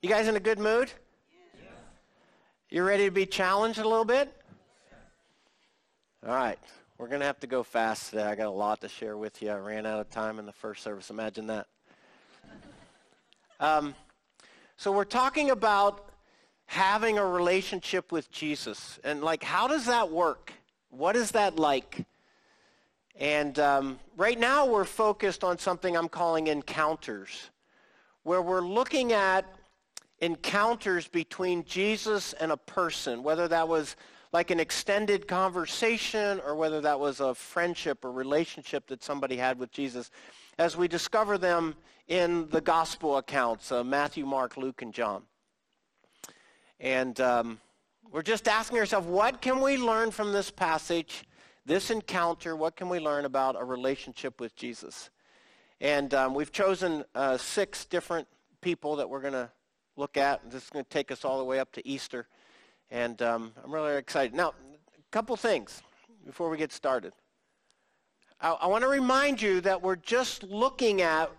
You 0.00 0.08
guys 0.08 0.28
in 0.28 0.36
a 0.36 0.40
good 0.40 0.60
mood? 0.60 0.92
You 2.70 2.84
ready 2.84 3.06
to 3.06 3.10
be 3.10 3.26
challenged 3.26 3.80
a 3.80 3.88
little 3.88 4.04
bit? 4.04 4.32
All 6.24 6.32
right. 6.32 6.58
We're 6.98 7.08
going 7.08 7.18
to 7.18 7.26
have 7.26 7.40
to 7.40 7.48
go 7.48 7.64
fast 7.64 8.10
today. 8.10 8.22
I 8.22 8.36
got 8.36 8.46
a 8.46 8.50
lot 8.50 8.80
to 8.82 8.88
share 8.88 9.16
with 9.16 9.42
you. 9.42 9.50
I 9.50 9.56
ran 9.56 9.86
out 9.86 9.98
of 9.98 10.08
time 10.08 10.38
in 10.38 10.46
the 10.46 10.52
first 10.52 10.84
service. 10.84 11.10
Imagine 11.10 11.48
that. 11.48 11.66
Um, 13.58 13.96
so 14.76 14.92
we're 14.92 15.02
talking 15.02 15.50
about 15.50 16.08
having 16.66 17.18
a 17.18 17.26
relationship 17.26 18.12
with 18.12 18.30
Jesus. 18.30 19.00
And 19.02 19.20
like, 19.20 19.42
how 19.42 19.66
does 19.66 19.86
that 19.86 20.12
work? 20.12 20.52
What 20.90 21.16
is 21.16 21.32
that 21.32 21.58
like? 21.58 22.06
And 23.18 23.58
um, 23.58 23.98
right 24.16 24.38
now 24.38 24.64
we're 24.64 24.84
focused 24.84 25.42
on 25.42 25.58
something 25.58 25.96
I'm 25.96 26.08
calling 26.08 26.46
encounters, 26.46 27.50
where 28.22 28.40
we're 28.40 28.60
looking 28.60 29.12
at 29.12 29.44
encounters 30.20 31.06
between 31.08 31.64
Jesus 31.64 32.32
and 32.34 32.52
a 32.52 32.56
person, 32.56 33.22
whether 33.22 33.48
that 33.48 33.68
was 33.68 33.96
like 34.32 34.50
an 34.50 34.60
extended 34.60 35.26
conversation 35.26 36.40
or 36.44 36.54
whether 36.54 36.80
that 36.80 36.98
was 36.98 37.20
a 37.20 37.34
friendship 37.34 38.04
or 38.04 38.12
relationship 38.12 38.86
that 38.88 39.02
somebody 39.02 39.36
had 39.36 39.58
with 39.58 39.70
Jesus, 39.70 40.10
as 40.58 40.76
we 40.76 40.88
discover 40.88 41.38
them 41.38 41.74
in 42.08 42.48
the 42.50 42.60
gospel 42.60 43.18
accounts 43.18 43.70
uh, 43.72 43.84
Matthew, 43.84 44.26
Mark, 44.26 44.56
Luke, 44.56 44.82
and 44.82 44.92
John. 44.92 45.22
And 46.80 47.20
um, 47.20 47.60
we're 48.10 48.22
just 48.22 48.48
asking 48.48 48.78
ourselves, 48.78 49.06
what 49.06 49.40
can 49.40 49.60
we 49.60 49.76
learn 49.76 50.10
from 50.10 50.32
this 50.32 50.50
passage, 50.50 51.24
this 51.66 51.90
encounter? 51.90 52.56
What 52.56 52.76
can 52.76 52.88
we 52.88 52.98
learn 52.98 53.24
about 53.24 53.56
a 53.60 53.64
relationship 53.64 54.40
with 54.40 54.54
Jesus? 54.56 55.10
And 55.80 56.12
um, 56.14 56.34
we've 56.34 56.52
chosen 56.52 57.04
uh, 57.14 57.36
six 57.36 57.84
different 57.84 58.26
people 58.60 58.96
that 58.96 59.08
we're 59.08 59.20
going 59.20 59.34
to 59.34 59.50
look 59.98 60.16
at. 60.16 60.48
This 60.50 60.64
is 60.64 60.70
going 60.70 60.84
to 60.84 60.90
take 60.90 61.10
us 61.10 61.24
all 61.24 61.38
the 61.38 61.44
way 61.44 61.58
up 61.58 61.72
to 61.72 61.86
Easter. 61.86 62.28
And 62.90 63.20
um, 63.20 63.52
I'm 63.62 63.74
really 63.74 63.96
excited. 63.96 64.32
Now, 64.32 64.50
a 64.50 65.10
couple 65.10 65.36
things 65.36 65.82
before 66.24 66.48
we 66.48 66.56
get 66.56 66.72
started. 66.72 67.12
I, 68.40 68.52
I 68.52 68.66
want 68.68 68.82
to 68.82 68.88
remind 68.88 69.42
you 69.42 69.60
that 69.62 69.82
we're 69.82 69.96
just 69.96 70.44
looking 70.44 71.02
at 71.02 71.30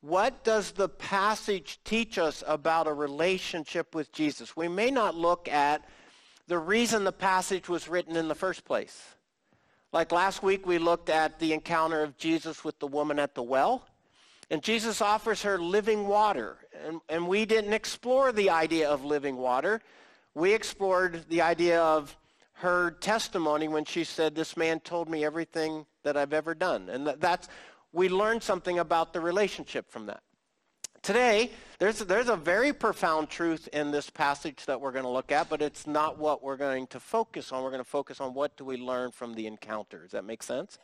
what 0.00 0.42
does 0.42 0.72
the 0.72 0.88
passage 0.88 1.80
teach 1.84 2.18
us 2.18 2.42
about 2.46 2.86
a 2.86 2.92
relationship 2.92 3.94
with 3.94 4.10
Jesus. 4.12 4.56
We 4.56 4.68
may 4.68 4.90
not 4.90 5.14
look 5.14 5.48
at 5.48 5.84
the 6.46 6.58
reason 6.58 7.04
the 7.04 7.12
passage 7.12 7.68
was 7.68 7.88
written 7.88 8.16
in 8.16 8.28
the 8.28 8.34
first 8.34 8.64
place. 8.64 9.02
Like 9.92 10.12
last 10.12 10.42
week, 10.42 10.66
we 10.66 10.78
looked 10.78 11.10
at 11.10 11.38
the 11.38 11.52
encounter 11.52 12.02
of 12.02 12.16
Jesus 12.16 12.64
with 12.64 12.78
the 12.78 12.86
woman 12.86 13.18
at 13.18 13.34
the 13.34 13.42
well. 13.42 13.84
And 14.50 14.62
Jesus 14.62 15.02
offers 15.02 15.42
her 15.42 15.58
living 15.58 16.06
water. 16.06 16.56
And, 16.86 17.00
and 17.08 17.28
we 17.28 17.44
didn't 17.44 17.72
explore 17.72 18.32
the 18.32 18.50
idea 18.50 18.88
of 18.88 19.04
living 19.04 19.36
water. 19.36 19.80
We 20.34 20.52
explored 20.52 21.28
the 21.28 21.42
idea 21.42 21.82
of 21.82 22.16
her 22.54 22.92
testimony 22.92 23.68
when 23.68 23.84
she 23.84 24.04
said, 24.04 24.34
This 24.34 24.56
man 24.56 24.80
told 24.80 25.08
me 25.08 25.24
everything 25.24 25.86
that 26.02 26.16
I've 26.16 26.32
ever 26.32 26.54
done. 26.54 26.88
And 26.88 27.06
that's, 27.18 27.48
we 27.92 28.08
learned 28.08 28.42
something 28.42 28.78
about 28.78 29.12
the 29.12 29.20
relationship 29.20 29.90
from 29.90 30.06
that. 30.06 30.22
Today, 31.02 31.52
there's, 31.78 32.00
there's 32.00 32.28
a 32.28 32.36
very 32.36 32.72
profound 32.72 33.28
truth 33.28 33.68
in 33.72 33.92
this 33.92 34.10
passage 34.10 34.64
that 34.66 34.80
we're 34.80 34.92
going 34.92 35.04
to 35.04 35.10
look 35.10 35.30
at, 35.30 35.48
but 35.48 35.62
it's 35.62 35.86
not 35.86 36.18
what 36.18 36.42
we're 36.42 36.56
going 36.56 36.86
to 36.88 37.00
focus 37.00 37.52
on. 37.52 37.62
We're 37.62 37.70
going 37.70 37.84
to 37.84 37.88
focus 37.88 38.20
on 38.20 38.34
what 38.34 38.56
do 38.56 38.64
we 38.64 38.76
learn 38.76 39.12
from 39.12 39.34
the 39.34 39.46
encounter. 39.46 40.02
Does 40.02 40.10
that 40.10 40.24
make 40.24 40.42
sense? 40.42 40.78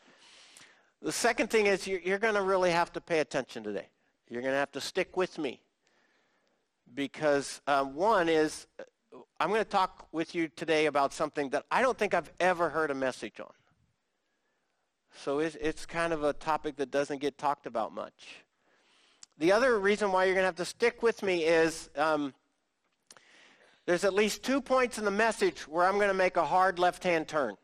The 1.02 1.12
second 1.12 1.50
thing 1.50 1.66
is 1.66 1.86
you're, 1.86 2.00
you're 2.00 2.18
going 2.18 2.34
to 2.34 2.42
really 2.42 2.70
have 2.70 2.92
to 2.94 3.00
pay 3.00 3.20
attention 3.20 3.62
today. 3.62 3.88
You're 4.28 4.42
going 4.42 4.54
to 4.54 4.58
have 4.58 4.72
to 4.72 4.80
stick 4.80 5.16
with 5.16 5.38
me. 5.38 5.60
Because 6.94 7.60
uh, 7.66 7.84
one 7.84 8.28
is, 8.28 8.66
I'm 9.40 9.48
going 9.48 9.62
to 9.62 9.68
talk 9.68 10.06
with 10.12 10.34
you 10.34 10.48
today 10.48 10.86
about 10.86 11.12
something 11.12 11.50
that 11.50 11.64
I 11.70 11.82
don't 11.82 11.98
think 11.98 12.14
I've 12.14 12.32
ever 12.40 12.68
heard 12.68 12.90
a 12.90 12.94
message 12.94 13.40
on. 13.40 13.52
So 15.16 15.38
it's, 15.40 15.56
it's 15.56 15.86
kind 15.86 16.12
of 16.12 16.24
a 16.24 16.32
topic 16.32 16.76
that 16.76 16.90
doesn't 16.90 17.20
get 17.20 17.38
talked 17.38 17.66
about 17.66 17.94
much. 17.94 18.44
The 19.38 19.52
other 19.52 19.78
reason 19.78 20.12
why 20.12 20.24
you're 20.24 20.34
going 20.34 20.42
to 20.42 20.48
have 20.48 20.56
to 20.56 20.64
stick 20.64 21.02
with 21.02 21.22
me 21.22 21.44
is 21.44 21.90
um, 21.96 22.32
there's 23.86 24.04
at 24.04 24.14
least 24.14 24.42
two 24.42 24.60
points 24.60 24.98
in 24.98 25.04
the 25.04 25.10
message 25.10 25.66
where 25.68 25.86
I'm 25.86 25.96
going 25.96 26.08
to 26.08 26.14
make 26.14 26.36
a 26.36 26.44
hard 26.44 26.78
left-hand 26.78 27.28
turn. 27.28 27.56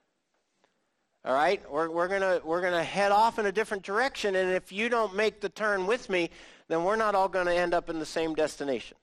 All 1.24 1.34
right? 1.34 1.62
We're, 1.70 1.90
we're 1.90 2.08
going 2.08 2.40
we're 2.44 2.62
gonna 2.62 2.82
head 2.82 3.12
off 3.12 3.38
in 3.38 3.46
a 3.46 3.52
different 3.52 3.82
direction, 3.82 4.36
and 4.36 4.50
if 4.52 4.72
you 4.72 4.88
don't 4.88 5.14
make 5.14 5.40
the 5.40 5.48
turn 5.48 5.86
with 5.86 6.08
me, 6.08 6.30
then 6.70 6.84
we're 6.84 6.96
not 6.96 7.16
all 7.16 7.28
going 7.28 7.46
to 7.46 7.54
end 7.54 7.74
up 7.74 7.90
in 7.90 7.98
the 7.98 8.06
same 8.06 8.32
destination. 8.32 8.96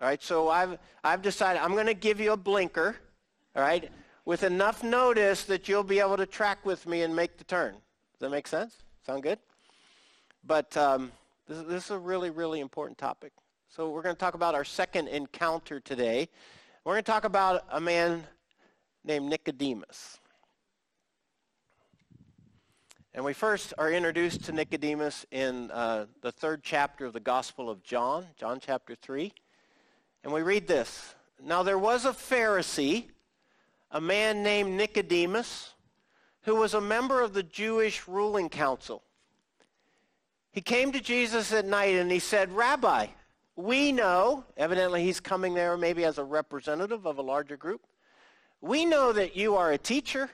All 0.00 0.08
right? 0.08 0.22
So 0.22 0.50
I've, 0.50 0.78
I've 1.02 1.22
decided 1.22 1.62
I'm 1.62 1.72
going 1.72 1.86
to 1.86 1.94
give 1.94 2.20
you 2.20 2.32
a 2.32 2.36
blinker, 2.36 2.94
all 3.56 3.62
right, 3.62 3.90
with 4.26 4.42
enough 4.42 4.84
notice 4.84 5.44
that 5.44 5.66
you'll 5.66 5.82
be 5.82 5.98
able 5.98 6.18
to 6.18 6.26
track 6.26 6.64
with 6.66 6.86
me 6.86 7.02
and 7.02 7.16
make 7.16 7.38
the 7.38 7.44
turn. 7.44 7.72
Does 7.72 8.20
that 8.20 8.30
make 8.30 8.46
sense? 8.46 8.76
Sound 9.06 9.22
good? 9.22 9.38
But 10.46 10.76
um, 10.76 11.10
this, 11.48 11.62
this 11.62 11.84
is 11.86 11.90
a 11.90 11.98
really, 11.98 12.28
really 12.28 12.60
important 12.60 12.98
topic. 12.98 13.32
So 13.70 13.88
we're 13.88 14.02
going 14.02 14.14
to 14.14 14.20
talk 14.20 14.34
about 14.34 14.54
our 14.54 14.64
second 14.64 15.08
encounter 15.08 15.80
today. 15.80 16.28
We're 16.84 16.92
going 16.92 17.04
to 17.04 17.10
talk 17.10 17.24
about 17.24 17.64
a 17.70 17.80
man 17.80 18.24
named 19.04 19.30
Nicodemus. 19.30 20.18
And 23.12 23.24
we 23.24 23.32
first 23.32 23.74
are 23.76 23.90
introduced 23.90 24.44
to 24.44 24.52
Nicodemus 24.52 25.26
in 25.32 25.72
uh, 25.72 26.06
the 26.22 26.30
third 26.30 26.62
chapter 26.62 27.06
of 27.06 27.12
the 27.12 27.18
Gospel 27.18 27.68
of 27.68 27.82
John, 27.82 28.24
John 28.38 28.60
chapter 28.64 28.94
3. 28.94 29.32
And 30.22 30.32
we 30.32 30.42
read 30.42 30.68
this. 30.68 31.16
Now 31.42 31.64
there 31.64 31.78
was 31.78 32.04
a 32.04 32.10
Pharisee, 32.10 33.06
a 33.90 34.00
man 34.00 34.44
named 34.44 34.74
Nicodemus, 34.76 35.74
who 36.42 36.54
was 36.54 36.74
a 36.74 36.80
member 36.80 37.20
of 37.20 37.32
the 37.32 37.42
Jewish 37.42 38.06
ruling 38.06 38.48
council. 38.48 39.02
He 40.52 40.60
came 40.60 40.92
to 40.92 41.00
Jesus 41.00 41.52
at 41.52 41.64
night 41.64 41.96
and 41.96 42.12
he 42.12 42.20
said, 42.20 42.52
Rabbi, 42.52 43.08
we 43.56 43.90
know, 43.90 44.44
evidently 44.56 45.02
he's 45.02 45.18
coming 45.18 45.54
there 45.54 45.76
maybe 45.76 46.04
as 46.04 46.18
a 46.18 46.24
representative 46.24 47.06
of 47.06 47.18
a 47.18 47.22
larger 47.22 47.56
group. 47.56 47.86
We 48.60 48.84
know 48.84 49.12
that 49.12 49.34
you 49.34 49.56
are 49.56 49.72
a 49.72 49.78
teacher 49.78 50.30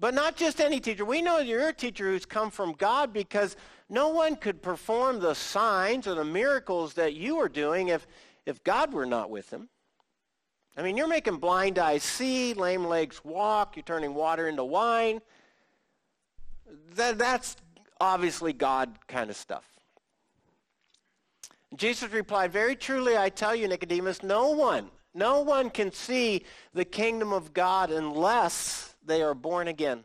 but 0.00 0.14
not 0.14 0.34
just 0.34 0.60
any 0.60 0.80
teacher. 0.80 1.04
We 1.04 1.20
know 1.20 1.38
you're 1.38 1.68
a 1.68 1.72
teacher 1.74 2.10
who's 2.10 2.24
come 2.24 2.50
from 2.50 2.72
God 2.72 3.12
because 3.12 3.54
no 3.90 4.08
one 4.08 4.34
could 4.34 4.62
perform 4.62 5.20
the 5.20 5.34
signs 5.34 6.06
or 6.06 6.14
the 6.14 6.24
miracles 6.24 6.94
that 6.94 7.12
you 7.12 7.36
are 7.36 7.50
doing 7.50 7.88
if, 7.88 8.06
if 8.46 8.64
God 8.64 8.94
were 8.94 9.04
not 9.04 9.30
with 9.30 9.50
them. 9.50 9.68
I 10.76 10.82
mean, 10.82 10.96
you're 10.96 11.06
making 11.08 11.36
blind 11.36 11.78
eyes 11.78 12.02
see, 12.02 12.54
lame 12.54 12.86
legs 12.86 13.22
walk, 13.22 13.76
you're 13.76 13.82
turning 13.82 14.14
water 14.14 14.48
into 14.48 14.64
wine. 14.64 15.20
That, 16.94 17.18
that's 17.18 17.56
obviously 18.00 18.54
God 18.54 18.96
kind 19.06 19.28
of 19.28 19.36
stuff. 19.36 19.64
Jesus 21.76 22.10
replied, 22.10 22.52
Very 22.52 22.74
truly 22.74 23.18
I 23.18 23.28
tell 23.28 23.54
you, 23.54 23.68
Nicodemus, 23.68 24.22
no 24.22 24.50
one, 24.50 24.90
no 25.12 25.42
one 25.42 25.68
can 25.68 25.92
see 25.92 26.44
the 26.72 26.84
kingdom 26.84 27.32
of 27.32 27.52
God 27.52 27.90
unless 27.90 28.89
they 29.04 29.22
are 29.22 29.34
born 29.34 29.68
again. 29.68 30.04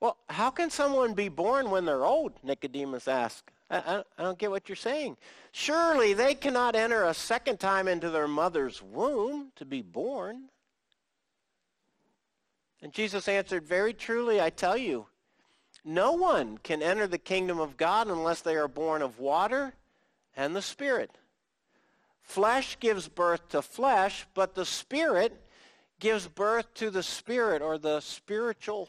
Well, 0.00 0.18
how 0.28 0.50
can 0.50 0.70
someone 0.70 1.14
be 1.14 1.28
born 1.28 1.70
when 1.70 1.84
they're 1.84 2.04
old? 2.04 2.32
Nicodemus 2.42 3.08
asked. 3.08 3.50
I, 3.70 4.02
I, 4.18 4.22
don't 4.22 4.38
get 4.38 4.50
what 4.50 4.68
you're 4.68 4.76
saying. 4.76 5.16
Surely 5.52 6.12
they 6.12 6.34
cannot 6.34 6.76
enter 6.76 7.04
a 7.04 7.14
second 7.14 7.58
time 7.58 7.88
into 7.88 8.10
their 8.10 8.28
mother's 8.28 8.82
womb 8.82 9.52
to 9.56 9.64
be 9.64 9.82
born. 9.82 10.44
And 12.82 12.92
Jesus 12.92 13.26
answered, 13.26 13.66
Very 13.66 13.92
truly, 13.92 14.40
I 14.40 14.50
tell 14.50 14.76
you, 14.76 15.06
no 15.84 16.12
one 16.12 16.58
can 16.58 16.82
enter 16.82 17.06
the 17.06 17.18
kingdom 17.18 17.58
of 17.58 17.76
God 17.76 18.08
unless 18.08 18.42
they 18.42 18.56
are 18.56 18.68
born 18.68 19.02
of 19.02 19.18
water 19.18 19.74
and 20.36 20.54
the 20.54 20.62
Spirit. 20.62 21.10
Flesh 22.22 22.78
gives 22.78 23.08
birth 23.08 23.48
to 23.50 23.62
flesh, 23.62 24.26
but 24.34 24.54
the 24.54 24.66
Spirit 24.66 25.40
gives 26.00 26.28
birth 26.28 26.72
to 26.74 26.90
the 26.90 27.02
spirit 27.02 27.62
or 27.62 27.78
the 27.78 28.00
spiritual. 28.00 28.88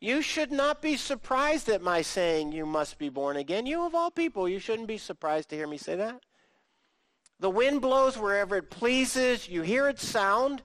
You 0.00 0.22
should 0.22 0.52
not 0.52 0.82
be 0.82 0.96
surprised 0.96 1.68
at 1.68 1.80
my 1.80 2.02
saying 2.02 2.52
you 2.52 2.66
must 2.66 2.98
be 2.98 3.08
born 3.08 3.36
again. 3.36 3.64
You 3.64 3.86
of 3.86 3.94
all 3.94 4.10
people, 4.10 4.48
you 4.48 4.58
shouldn't 4.58 4.88
be 4.88 4.98
surprised 4.98 5.48
to 5.50 5.56
hear 5.56 5.66
me 5.66 5.78
say 5.78 5.96
that. 5.96 6.20
The 7.40 7.50
wind 7.50 7.80
blows 7.80 8.18
wherever 8.18 8.56
it 8.56 8.70
pleases. 8.70 9.48
You 9.48 9.62
hear 9.62 9.88
its 9.88 10.06
sound, 10.06 10.62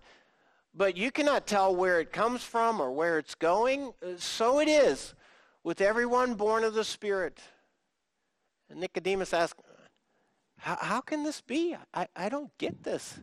but 0.74 0.98
you 0.98 1.12
cannot 1.12 1.48
tell 1.48 1.76
where 1.76 2.00
it 2.00 2.12
comes 2.12 2.44
from 2.44 2.82
or 2.82 2.92
where 2.92 3.18
it's 3.18 3.36
going. 3.36 3.94
So 4.18 4.60
it 4.60 4.68
is 4.68 5.14
with 5.64 5.82
everyone 5.82 6.36
born 6.36 6.64
of 6.64 6.74
the 6.74 6.84
Spirit. 6.84 7.40
And 8.70 8.80
Nicodemus 8.80 9.34
asked, 9.34 9.62
how, 10.58 11.02
can 11.02 11.24
this 11.24 11.42
be? 11.42 11.76
I, 11.94 12.08
I 12.16 12.30
don't 12.30 12.56
get 12.58 12.84
this. 12.84 13.20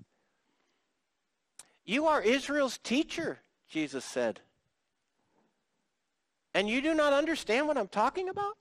You 1.86 2.06
are 2.06 2.20
Israel's 2.20 2.78
teacher, 2.78 3.38
Jesus 3.68 4.04
said. 4.04 4.40
And 6.52 6.68
you 6.68 6.82
do 6.82 6.94
not 6.94 7.12
understand 7.12 7.68
what 7.68 7.78
I'm 7.78 7.86
talking 7.86 8.28
about? 8.28 8.56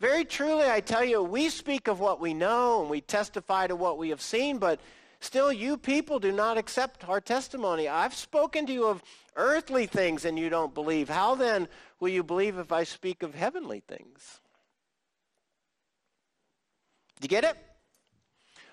Very 0.00 0.24
truly, 0.24 0.70
I 0.70 0.80
tell 0.80 1.04
you, 1.04 1.22
we 1.22 1.50
speak 1.50 1.86
of 1.88 2.00
what 2.00 2.20
we 2.20 2.32
know 2.32 2.80
and 2.80 2.88
we 2.88 3.00
testify 3.00 3.66
to 3.66 3.76
what 3.76 3.98
we 3.98 4.08
have 4.10 4.22
seen, 4.22 4.58
but 4.58 4.80
still 5.20 5.52
you 5.52 5.76
people 5.76 6.18
do 6.18 6.32
not 6.32 6.56
accept 6.56 7.08
our 7.08 7.20
testimony. 7.20 7.88
I've 7.88 8.14
spoken 8.14 8.64
to 8.66 8.72
you 8.72 8.86
of 8.86 9.02
earthly 9.36 9.86
things 9.86 10.24
and 10.24 10.38
you 10.38 10.48
don't 10.48 10.72
believe. 10.72 11.08
How 11.08 11.34
then 11.34 11.68
will 12.00 12.10
you 12.10 12.22
believe 12.22 12.58
if 12.58 12.72
I 12.72 12.84
speak 12.84 13.22
of 13.22 13.34
heavenly 13.34 13.80
things? 13.86 14.40
Do 17.20 17.24
you 17.24 17.28
get 17.28 17.44
it? 17.44 17.56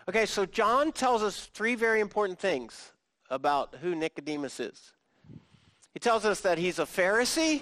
Okay, 0.07 0.27
so 0.27 0.45
John 0.45 0.91
tells 0.91 1.23
us 1.23 1.49
three 1.53 1.73
very 1.73 1.99
important 1.99 2.37
things 2.37 2.91
about 3.29 3.75
who 3.81 3.95
Nicodemus 3.95 4.59
is. 4.59 4.93
He 5.93 5.99
tells 5.99 6.25
us 6.25 6.41
that 6.41 6.57
he's 6.57 6.79
a 6.79 6.85
Pharisee, 6.85 7.61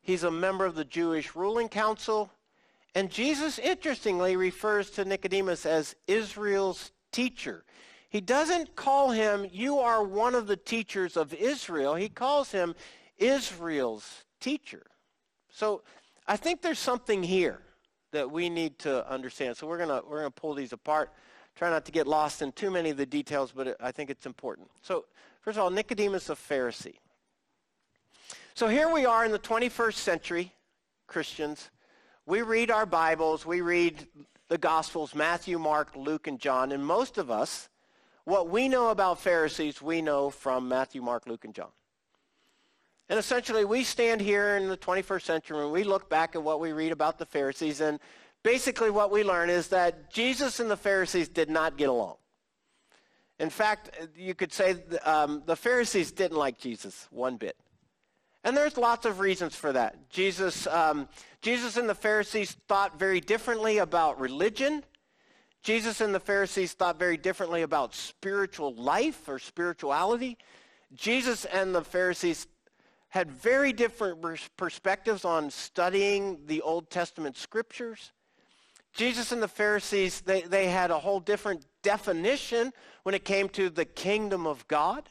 he's 0.00 0.24
a 0.24 0.30
member 0.30 0.64
of 0.64 0.74
the 0.74 0.84
Jewish 0.84 1.36
ruling 1.36 1.68
council, 1.68 2.30
and 2.94 3.10
Jesus, 3.10 3.58
interestingly, 3.58 4.36
refers 4.36 4.90
to 4.90 5.04
Nicodemus 5.04 5.64
as 5.64 5.94
Israel's 6.06 6.92
teacher. 7.10 7.64
He 8.10 8.20
doesn't 8.20 8.76
call 8.76 9.10
him, 9.10 9.46
you 9.50 9.78
are 9.78 10.04
one 10.04 10.34
of 10.34 10.46
the 10.46 10.56
teachers 10.56 11.16
of 11.16 11.32
Israel. 11.32 11.94
He 11.94 12.10
calls 12.10 12.52
him 12.52 12.74
Israel's 13.16 14.24
teacher. 14.40 14.84
So 15.48 15.82
I 16.26 16.36
think 16.36 16.60
there's 16.60 16.78
something 16.78 17.22
here 17.22 17.60
that 18.10 18.30
we 18.30 18.50
need 18.50 18.78
to 18.80 19.10
understand. 19.10 19.56
So 19.56 19.66
we're 19.66 19.78
going 19.78 19.88
to 19.88 20.06
we're 20.06 20.20
going 20.20 20.32
to 20.32 20.40
pull 20.40 20.54
these 20.54 20.74
apart. 20.74 21.10
Try 21.54 21.70
not 21.70 21.84
to 21.84 21.92
get 21.92 22.06
lost 22.06 22.42
in 22.42 22.52
too 22.52 22.70
many 22.70 22.90
of 22.90 22.96
the 22.96 23.06
details, 23.06 23.52
but 23.54 23.76
I 23.80 23.92
think 23.92 24.10
it's 24.10 24.26
important. 24.26 24.68
So, 24.82 25.04
first 25.42 25.58
of 25.58 25.64
all, 25.64 25.70
Nicodemus 25.70 26.30
a 26.30 26.34
Pharisee. 26.34 26.96
So 28.54 28.68
here 28.68 28.92
we 28.92 29.06
are 29.06 29.24
in 29.24 29.32
the 29.32 29.38
21st 29.38 29.94
century, 29.94 30.52
Christians. 31.06 31.70
We 32.26 32.42
read 32.42 32.70
our 32.70 32.84
Bibles, 32.84 33.46
we 33.46 33.62
read 33.62 34.06
the 34.48 34.58
Gospels, 34.58 35.14
Matthew, 35.14 35.58
Mark, 35.58 35.96
Luke, 35.96 36.26
and 36.26 36.38
John, 36.38 36.72
and 36.72 36.84
most 36.84 37.16
of 37.16 37.30
us, 37.30 37.70
what 38.24 38.50
we 38.50 38.68
know 38.68 38.90
about 38.90 39.20
Pharisees, 39.20 39.80
we 39.80 40.02
know 40.02 40.28
from 40.28 40.68
Matthew, 40.68 41.00
Mark, 41.00 41.26
Luke, 41.26 41.44
and 41.44 41.54
John. 41.54 41.70
And 43.08 43.18
essentially, 43.18 43.64
we 43.64 43.84
stand 43.84 44.20
here 44.20 44.56
in 44.56 44.68
the 44.68 44.76
21st 44.76 45.22
century 45.22 45.62
and 45.62 45.72
we 45.72 45.82
look 45.84 46.08
back 46.08 46.34
at 46.34 46.42
what 46.42 46.60
we 46.60 46.72
read 46.72 46.92
about 46.92 47.18
the 47.18 47.26
Pharisees, 47.26 47.80
and 47.80 47.98
basically 48.42 48.90
what 48.90 49.10
we 49.10 49.24
learn 49.24 49.50
is 49.50 49.68
that 49.68 50.10
Jesus 50.12 50.60
and 50.60 50.70
the 50.70 50.76
Pharisees 50.76 51.28
did 51.28 51.50
not 51.50 51.76
get 51.76 51.88
along. 51.88 52.16
In 53.38 53.50
fact, 53.50 53.90
you 54.16 54.34
could 54.34 54.52
say 54.52 54.76
um, 55.04 55.42
the 55.46 55.56
Pharisees 55.56 56.12
didn't 56.12 56.36
like 56.36 56.58
Jesus 56.58 57.08
one 57.10 57.36
bit. 57.36 57.56
And 58.44 58.56
there's 58.56 58.76
lots 58.76 59.06
of 59.06 59.20
reasons 59.20 59.54
for 59.54 59.72
that. 59.72 60.10
Jesus, 60.10 60.66
um, 60.66 61.08
Jesus 61.40 61.76
and 61.76 61.88
the 61.88 61.94
Pharisees 61.94 62.56
thought 62.68 62.98
very 62.98 63.20
differently 63.20 63.78
about 63.78 64.20
religion. 64.20 64.84
Jesus 65.62 66.00
and 66.00 66.12
the 66.12 66.20
Pharisees 66.20 66.72
thought 66.72 66.98
very 66.98 67.16
differently 67.16 67.62
about 67.62 67.94
spiritual 67.94 68.74
life 68.74 69.28
or 69.28 69.38
spirituality. 69.38 70.38
Jesus 70.94 71.44
and 71.44 71.74
the 71.74 71.84
Pharisees 71.84 72.48
had 73.10 73.30
very 73.30 73.72
different 73.72 74.24
perspectives 74.56 75.24
on 75.24 75.50
studying 75.50 76.40
the 76.46 76.62
Old 76.62 76.90
Testament 76.90 77.36
scriptures. 77.36 78.10
Jesus 78.92 79.32
and 79.32 79.42
the 79.42 79.48
Pharisees, 79.48 80.20
they, 80.20 80.42
they 80.42 80.68
had 80.68 80.90
a 80.90 80.98
whole 80.98 81.20
different 81.20 81.64
definition 81.82 82.72
when 83.04 83.14
it 83.14 83.24
came 83.24 83.48
to 83.50 83.70
the 83.70 83.84
kingdom 83.84 84.46
of 84.46 84.66
God. 84.68 85.08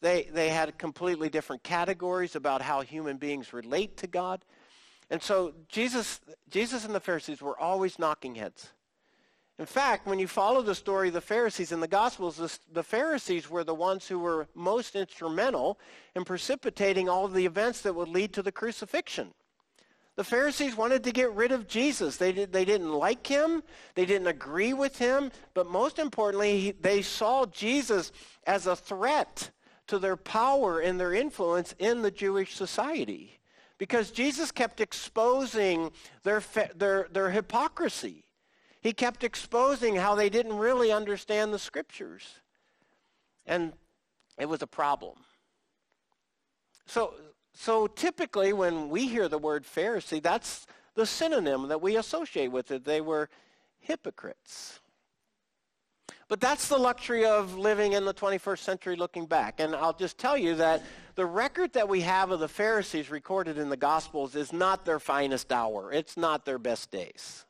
They, 0.00 0.28
they 0.32 0.50
had 0.50 0.78
completely 0.78 1.28
different 1.28 1.64
categories 1.64 2.36
about 2.36 2.62
how 2.62 2.82
human 2.82 3.16
beings 3.16 3.52
relate 3.52 3.96
to 3.98 4.06
God. 4.06 4.44
And 5.10 5.20
so 5.20 5.52
Jesus, 5.68 6.20
Jesus 6.50 6.84
and 6.84 6.94
the 6.94 7.00
Pharisees 7.00 7.42
were 7.42 7.58
always 7.58 7.98
knocking 7.98 8.36
heads. 8.36 8.72
In 9.58 9.66
fact, 9.66 10.06
when 10.06 10.20
you 10.20 10.28
follow 10.28 10.62
the 10.62 10.74
story 10.74 11.08
of 11.08 11.14
the 11.14 11.20
Pharisees 11.20 11.72
in 11.72 11.80
the 11.80 11.88
Gospels, 11.88 12.36
the, 12.36 12.56
the, 12.72 12.84
Pharisees 12.84 13.50
were 13.50 13.64
the 13.64 13.74
ones 13.74 14.06
who 14.06 14.20
were 14.20 14.46
most 14.54 14.94
instrumental 14.94 15.80
in 16.14 16.24
precipitating 16.24 17.08
all 17.08 17.26
the 17.26 17.44
events 17.44 17.80
that 17.80 17.94
would 17.94 18.08
lead 18.08 18.32
to 18.34 18.42
the 18.42 18.52
crucifixion. 18.52 19.34
The 20.18 20.24
Pharisees 20.24 20.76
wanted 20.76 21.04
to 21.04 21.12
get 21.12 21.30
rid 21.34 21.52
of 21.52 21.68
Jesus. 21.68 22.16
They, 22.16 22.32
did, 22.32 22.52
they 22.52 22.64
didn't 22.64 22.92
like 22.92 23.24
him. 23.24 23.62
They 23.94 24.04
didn't 24.04 24.26
agree 24.26 24.72
with 24.72 24.98
him. 24.98 25.30
But 25.54 25.70
most 25.70 26.00
importantly, 26.00 26.58
he, 26.58 26.70
they 26.72 27.02
saw 27.02 27.46
Jesus 27.46 28.10
as 28.44 28.66
a 28.66 28.74
threat 28.74 29.52
to 29.86 30.00
their 30.00 30.16
power 30.16 30.80
and 30.80 30.98
their 30.98 31.14
influence 31.14 31.72
in 31.78 32.02
the 32.02 32.10
Jewish 32.10 32.56
society. 32.56 33.38
Because 33.78 34.10
Jesus 34.10 34.50
kept 34.50 34.80
exposing 34.80 35.92
their, 36.24 36.42
their, 36.74 37.06
their 37.12 37.30
hypocrisy. 37.30 38.24
He 38.80 38.92
kept 38.92 39.22
exposing 39.22 39.94
how 39.94 40.16
they 40.16 40.30
didn't 40.30 40.58
really 40.58 40.90
understand 40.90 41.54
the 41.54 41.60
scriptures. 41.60 42.24
And 43.46 43.72
it 44.36 44.48
was 44.48 44.62
a 44.62 44.66
problem. 44.66 45.18
So, 46.86 47.14
so 47.60 47.88
typically, 47.88 48.52
when 48.52 48.88
we 48.88 49.08
hear 49.08 49.26
the 49.26 49.36
word 49.36 49.64
Pharisee, 49.64 50.22
that's 50.22 50.64
the 50.94 51.04
synonym 51.04 51.66
that 51.66 51.82
we 51.82 51.96
associate 51.96 52.52
with 52.52 52.70
it. 52.70 52.84
They 52.84 53.00
were 53.00 53.28
hypocrites. 53.80 54.78
But 56.28 56.40
that's 56.40 56.68
the 56.68 56.78
luxury 56.78 57.24
of 57.24 57.58
living 57.58 57.94
in 57.94 58.04
the 58.04 58.14
21st 58.14 58.60
century 58.60 58.94
looking 58.94 59.26
back. 59.26 59.58
And 59.58 59.74
I'll 59.74 59.92
just 59.92 60.18
tell 60.18 60.38
you 60.38 60.54
that 60.54 60.84
the 61.16 61.26
record 61.26 61.72
that 61.72 61.88
we 61.88 62.02
have 62.02 62.30
of 62.30 62.38
the 62.38 62.46
Pharisees 62.46 63.10
recorded 63.10 63.58
in 63.58 63.70
the 63.70 63.76
Gospels 63.76 64.36
is 64.36 64.52
not 64.52 64.84
their 64.84 65.00
finest 65.00 65.50
hour, 65.50 65.92
it's 65.92 66.16
not 66.16 66.44
their 66.44 66.60
best 66.60 66.92
days. 66.92 67.44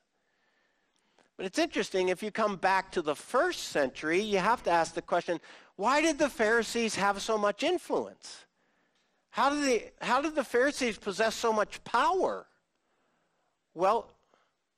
But 1.37 1.45
it's 1.45 1.59
interesting, 1.59 2.09
if 2.09 2.23
you 2.23 2.31
come 2.31 2.57
back 2.57 2.91
to 2.93 3.03
the 3.03 3.15
first 3.15 3.65
century, 3.65 4.21
you 4.23 4.39
have 4.39 4.63
to 4.63 4.71
ask 4.71 4.95
the 4.95 5.03
question 5.03 5.39
why 5.77 6.01
did 6.01 6.19
the 6.19 6.31
Pharisees 6.31 6.95
have 6.95 7.21
so 7.21 7.37
much 7.37 7.63
influence? 7.63 8.47
How 9.31 9.51
did, 9.51 9.65
they, 9.65 9.91
how 10.01 10.21
did 10.21 10.35
the 10.35 10.45
Pharisees 10.45 10.99
possess 10.99 11.35
so 11.35 11.53
much 11.53 11.83
power? 11.85 12.47
Well, 13.75 14.11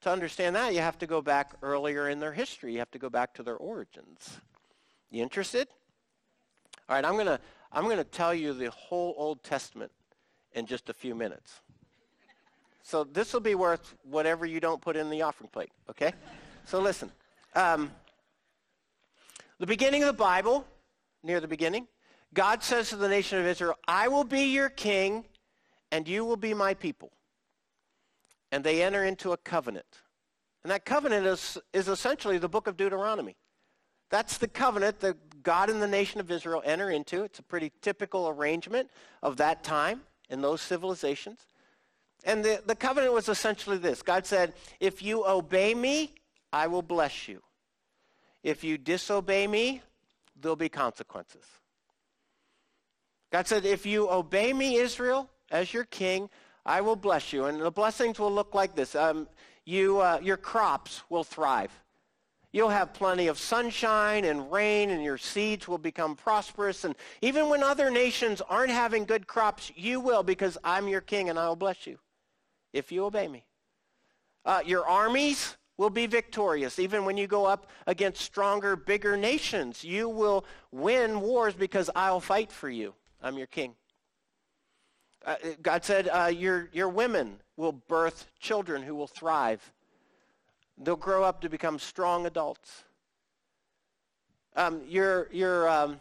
to 0.03 0.11
understand 0.11 0.57
that, 0.57 0.75
you 0.75 0.81
have 0.81 0.99
to 0.99 1.07
go 1.07 1.23
back 1.23 1.53
earlier 1.63 2.09
in 2.09 2.21
their 2.21 2.33
history. 2.33 2.73
You 2.73 2.79
have 2.79 2.91
to 2.93 2.99
go 2.99 3.11
back 3.11 3.35
to 3.35 3.43
their 3.43 3.57
origins. 3.57 4.39
You 5.11 5.23
interested? 5.23 5.69
All 6.89 6.97
right, 6.97 7.05
I'm 7.05 7.15
going 7.15 7.27
to 7.27 7.41
I'm 7.73 7.85
going 7.85 7.99
to 7.99 8.05
tell 8.05 8.35
you 8.35 8.53
the 8.53 8.71
whole 8.71 9.15
Old 9.17 9.45
Testament 9.45 9.93
in 10.53 10.67
just 10.67 10.89
a 10.89 10.95
few 10.95 11.15
minutes. 11.15 11.61
So 12.83 13.05
this 13.05 13.33
will 13.33 13.41
be 13.41 13.55
worth 13.55 13.95
whatever 14.03 14.45
you 14.45 14.59
don't 14.59 14.81
put 14.81 14.97
in 14.97 15.09
the 15.11 15.23
offering 15.23 15.51
plate, 15.51 15.71
okay? 15.89 16.13
so 16.65 16.81
listen. 16.81 17.13
Um, 17.55 17.93
the 19.59 19.67
beginning 19.67 20.03
of 20.03 20.09
the 20.09 20.13
Bible, 20.13 20.67
near 21.23 21.41
the 21.41 21.47
beginning, 21.47 21.87
God 22.33 22.63
says 22.63 22.91
to 22.91 22.97
the 22.97 23.09
nation 23.09 23.39
of 23.39 23.47
Israel, 23.47 23.75
I 23.89 24.09
will 24.09 24.25
be 24.25 24.45
your 24.53 24.69
king 24.69 25.25
and 25.91 26.07
you 26.07 26.25
will 26.25 26.37
be 26.37 26.55
my 26.55 26.75
people. 26.75 27.11
And 28.53 28.63
they 28.63 28.83
enter 28.83 29.05
into 29.05 29.33
a 29.33 29.37
covenant. 29.37 29.87
And 30.63 30.71
that 30.71 30.85
covenant 30.85 31.27
is, 31.27 31.59
is 31.73 31.89
essentially 31.89 32.39
the 32.39 32.49
book 32.49 32.67
of 32.67 32.77
Deuteronomy. 32.77 33.37
That's 34.11 34.39
the 34.39 34.49
covenant 34.49 35.01
that 35.01 35.43
God 35.43 35.71
and 35.71 35.81
the 35.81 35.89
nation 35.89 36.21
of 36.21 36.31
Israel 36.31 36.63
enter 36.65 36.91
into. 36.91 37.23
It's 37.23 37.39
a 37.39 37.43
pretty 37.43 37.73
typical 37.81 38.29
arrangement 38.29 38.91
of 39.23 39.37
that 39.39 39.63
time 39.63 40.03
in 40.29 40.41
those 40.41 40.61
civilizations. 40.61 41.39
And 42.25 42.45
the, 42.45 42.63
the 42.67 42.75
covenant 42.75 43.15
was 43.15 43.29
essentially 43.29 43.79
this 43.79 44.03
God 44.03 44.27
said, 44.27 44.53
If 44.79 45.03
you 45.03 45.27
obey 45.27 45.75
me, 45.75 46.15
I 46.53 46.67
will 46.67 46.83
bless 46.83 47.29
you. 47.29 47.43
If 48.43 48.65
you 48.65 48.79
disobey 48.79 49.47
me, 49.47 49.83
there'll 50.41 50.57
be 50.57 50.69
consequences. 50.69 51.45
God 53.33 53.47
said, 53.47 53.65
If 53.65 53.87
you 53.87 54.11
obey 54.11 54.53
me, 54.53 54.77
Israel, 54.77 55.29
as 55.51 55.73
your 55.73 55.85
king, 55.85 56.29
I 56.67 56.81
will 56.81 56.97
bless 56.97 57.33
you. 57.33 57.47
And 57.47 57.61
the 57.61 57.71
blessings 57.71 58.19
will 58.19 58.33
look 58.33 58.55
like 58.55 58.75
this 58.75 58.95
um, 58.95 59.29
you, 59.65 60.01
uh, 60.01 60.21
Your 60.23 60.37
crops 60.37 61.03
will 61.09 61.25
thrive. 61.25 61.73
You'll 62.53 62.71
have 62.71 62.93
plenty 62.93 63.29
of 63.29 63.39
sunshine 63.39 64.25
and 64.25 64.51
rain, 64.51 64.91
and 64.91 65.05
your 65.05 65.19
seeds 65.19 65.69
will 65.69 65.79
become 65.79 66.17
prosperous. 66.17 66.85
And 66.85 66.97
even 67.23 67.49
when 67.49 67.63
other 67.63 67.91
nations 67.91 68.43
aren't 68.49 68.73
having 68.73 69.05
good 69.05 69.29
crops, 69.29 69.71
you 69.77 70.01
will, 70.01 70.25
because 70.25 70.59
I'm 70.65 70.89
your 70.89 71.01
king 71.01 71.29
and 71.29 71.39
I 71.39 71.47
will 71.47 71.55
bless 71.55 71.87
you 71.87 71.99
if 72.73 72.91
you 72.91 73.05
obey 73.05 73.29
me. 73.29 73.45
Uh, 74.45 74.63
your 74.67 74.85
armies 74.89 75.57
will 75.77 75.91
be 75.91 76.07
victorious. 76.07 76.81
Even 76.81 77.05
when 77.05 77.17
you 77.17 77.29
go 77.29 77.47
up 77.47 77.69
against 77.87 78.21
stronger, 78.21 78.75
bigger 78.75 79.17
nations, 79.17 79.85
you 79.85 80.09
will 80.09 80.45
win 80.73 81.21
wars 81.21 81.55
because 81.55 81.89
I'll 81.95 82.21
fight 82.21 82.51
for 82.51 82.69
you. 82.69 82.95
I'm 83.23 83.39
your 83.39 83.47
king. 83.47 83.75
Uh, 85.27 85.37
God 85.63 85.85
said, 85.85 86.09
uh, 86.09 86.27
your, 86.35 86.71
your 86.73 86.89
women 86.89 87.41
will 87.57 87.73
birth 87.73 88.27
children 88.39 88.83
who 88.83 88.95
will 88.95 89.07
thrive. 89.07 89.73
They'll 90.79 90.97
grow 90.97 91.25
up 91.25 91.43
to 91.43 91.49
become 91.51 91.79
strong 91.79 92.27
adults. 92.27 92.85
Um, 94.57 94.83
your, 94.89 95.29
your, 95.33 95.69
um, 95.69 96.01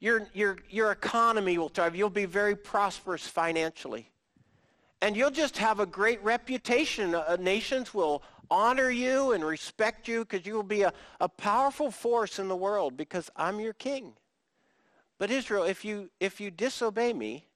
your, 0.00 0.28
your, 0.34 0.58
your 0.70 0.92
economy 0.92 1.58
will 1.58 1.70
thrive. 1.70 1.96
You'll 1.96 2.10
be 2.10 2.26
very 2.26 2.54
prosperous 2.56 3.26
financially. 3.26 4.10
and 5.02 5.16
you'll 5.16 5.30
just 5.32 5.58
have 5.58 5.80
a 5.80 5.86
great 5.86 6.22
reputation. 6.22 7.14
Uh, 7.14 7.36
nations 7.40 7.92
will 7.92 8.22
honor 8.50 8.90
you 8.90 9.32
and 9.32 9.44
respect 9.44 10.06
you 10.06 10.24
because 10.24 10.46
you 10.46 10.54
will 10.54 10.62
be 10.62 10.82
a, 10.82 10.92
a 11.20 11.28
powerful 11.28 11.90
force 11.90 12.38
in 12.38 12.48
the 12.48 12.56
world 12.56 12.96
because 12.96 13.28
I'm 13.36 13.58
your 13.60 13.72
king. 13.72 14.12
But 15.22 15.30
Israel, 15.30 15.62
if 15.62 15.84
you, 15.84 16.10
if 16.18 16.40
you 16.40 16.50
disobey 16.50 17.12
me, 17.12 17.46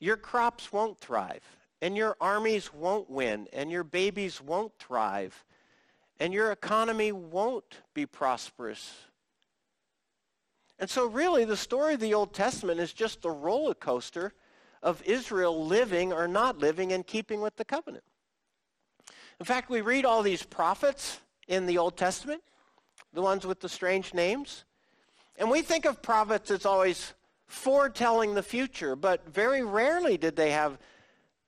your 0.00 0.16
crops 0.16 0.72
won't 0.72 0.98
thrive, 0.98 1.44
and 1.80 1.96
your 1.96 2.16
armies 2.20 2.74
won't 2.74 3.08
win, 3.08 3.46
and 3.52 3.70
your 3.70 3.84
babies 3.84 4.40
won't 4.40 4.72
thrive, 4.76 5.44
and 6.18 6.34
your 6.34 6.50
economy 6.50 7.12
won't 7.12 7.82
be 7.94 8.06
prosperous. 8.06 8.92
And 10.80 10.90
so 10.90 11.06
really 11.06 11.44
the 11.44 11.56
story 11.56 11.94
of 11.94 12.00
the 12.00 12.14
Old 12.14 12.34
Testament 12.34 12.80
is 12.80 12.92
just 12.92 13.22
the 13.22 13.30
roller 13.30 13.74
coaster 13.74 14.32
of 14.82 15.00
Israel 15.04 15.64
living 15.64 16.12
or 16.12 16.26
not 16.26 16.58
living 16.58 16.90
in 16.90 17.04
keeping 17.04 17.40
with 17.40 17.54
the 17.54 17.64
covenant. 17.64 18.02
In 19.38 19.46
fact, 19.46 19.70
we 19.70 19.80
read 19.80 20.04
all 20.04 20.24
these 20.24 20.42
prophets 20.42 21.20
in 21.46 21.66
the 21.66 21.78
Old 21.78 21.96
Testament, 21.96 22.42
the 23.12 23.22
ones 23.22 23.46
with 23.46 23.60
the 23.60 23.68
strange 23.68 24.12
names, 24.12 24.64
and 25.36 25.50
we 25.50 25.62
think 25.62 25.84
of 25.84 26.02
prophets 26.02 26.50
as 26.50 26.66
always 26.66 27.14
foretelling 27.46 28.34
the 28.34 28.42
future, 28.42 28.94
but 28.94 29.28
very 29.28 29.62
rarely 29.62 30.16
did 30.16 30.36
they 30.36 30.50
have 30.52 30.78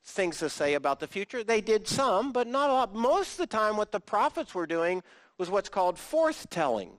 things 0.04 0.38
to 0.38 0.50
say 0.50 0.74
about 0.74 0.98
the 1.00 1.06
future. 1.06 1.44
They 1.44 1.60
did 1.60 1.86
some, 1.86 2.32
but 2.32 2.46
not 2.46 2.70
a 2.70 2.72
lot. 2.72 2.94
Most 2.94 3.32
of 3.32 3.38
the 3.38 3.46
time, 3.46 3.76
what 3.76 3.92
the 3.92 4.00
prophets 4.00 4.54
were 4.54 4.66
doing 4.66 5.02
was 5.38 5.48
what's 5.48 5.68
called 5.68 5.96
forthtelling. 5.96 6.90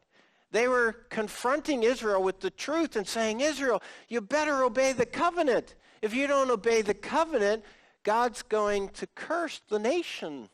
They 0.51 0.67
were 0.67 0.97
confronting 1.09 1.83
Israel 1.83 2.21
with 2.21 2.39
the 2.39 2.51
truth 2.51 2.95
and 2.95 3.07
saying, 3.07 3.41
Israel, 3.41 3.81
you 4.07 4.21
better 4.21 4.63
obey 4.63 4.93
the 4.93 5.05
covenant. 5.05 5.75
If 6.01 6.13
you 6.13 6.27
don't 6.27 6.51
obey 6.51 6.81
the 6.81 6.93
covenant, 6.93 7.63
God's 8.03 8.41
going 8.43 8.89
to 8.89 9.07
curse 9.15 9.61
the 9.67 9.79
nation. 9.79 10.49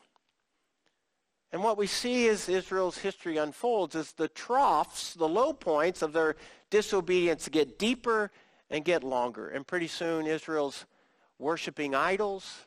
And 1.52 1.62
what 1.64 1.76
we 1.76 1.86
see 1.86 2.28
as 2.28 2.48
Israel's 2.48 2.98
history 2.98 3.36
unfolds 3.36 3.94
is 3.94 4.12
the 4.12 4.28
troughs, 4.28 5.14
the 5.14 5.28
low 5.28 5.52
points 5.52 6.02
of 6.02 6.12
their 6.12 6.36
disobedience 6.70 7.48
get 7.48 7.78
deeper 7.78 8.30
and 8.70 8.84
get 8.84 9.02
longer. 9.02 9.48
And 9.48 9.66
pretty 9.66 9.88
soon 9.88 10.26
Israel's 10.26 10.86
worshiping 11.38 11.94
idols 11.94 12.66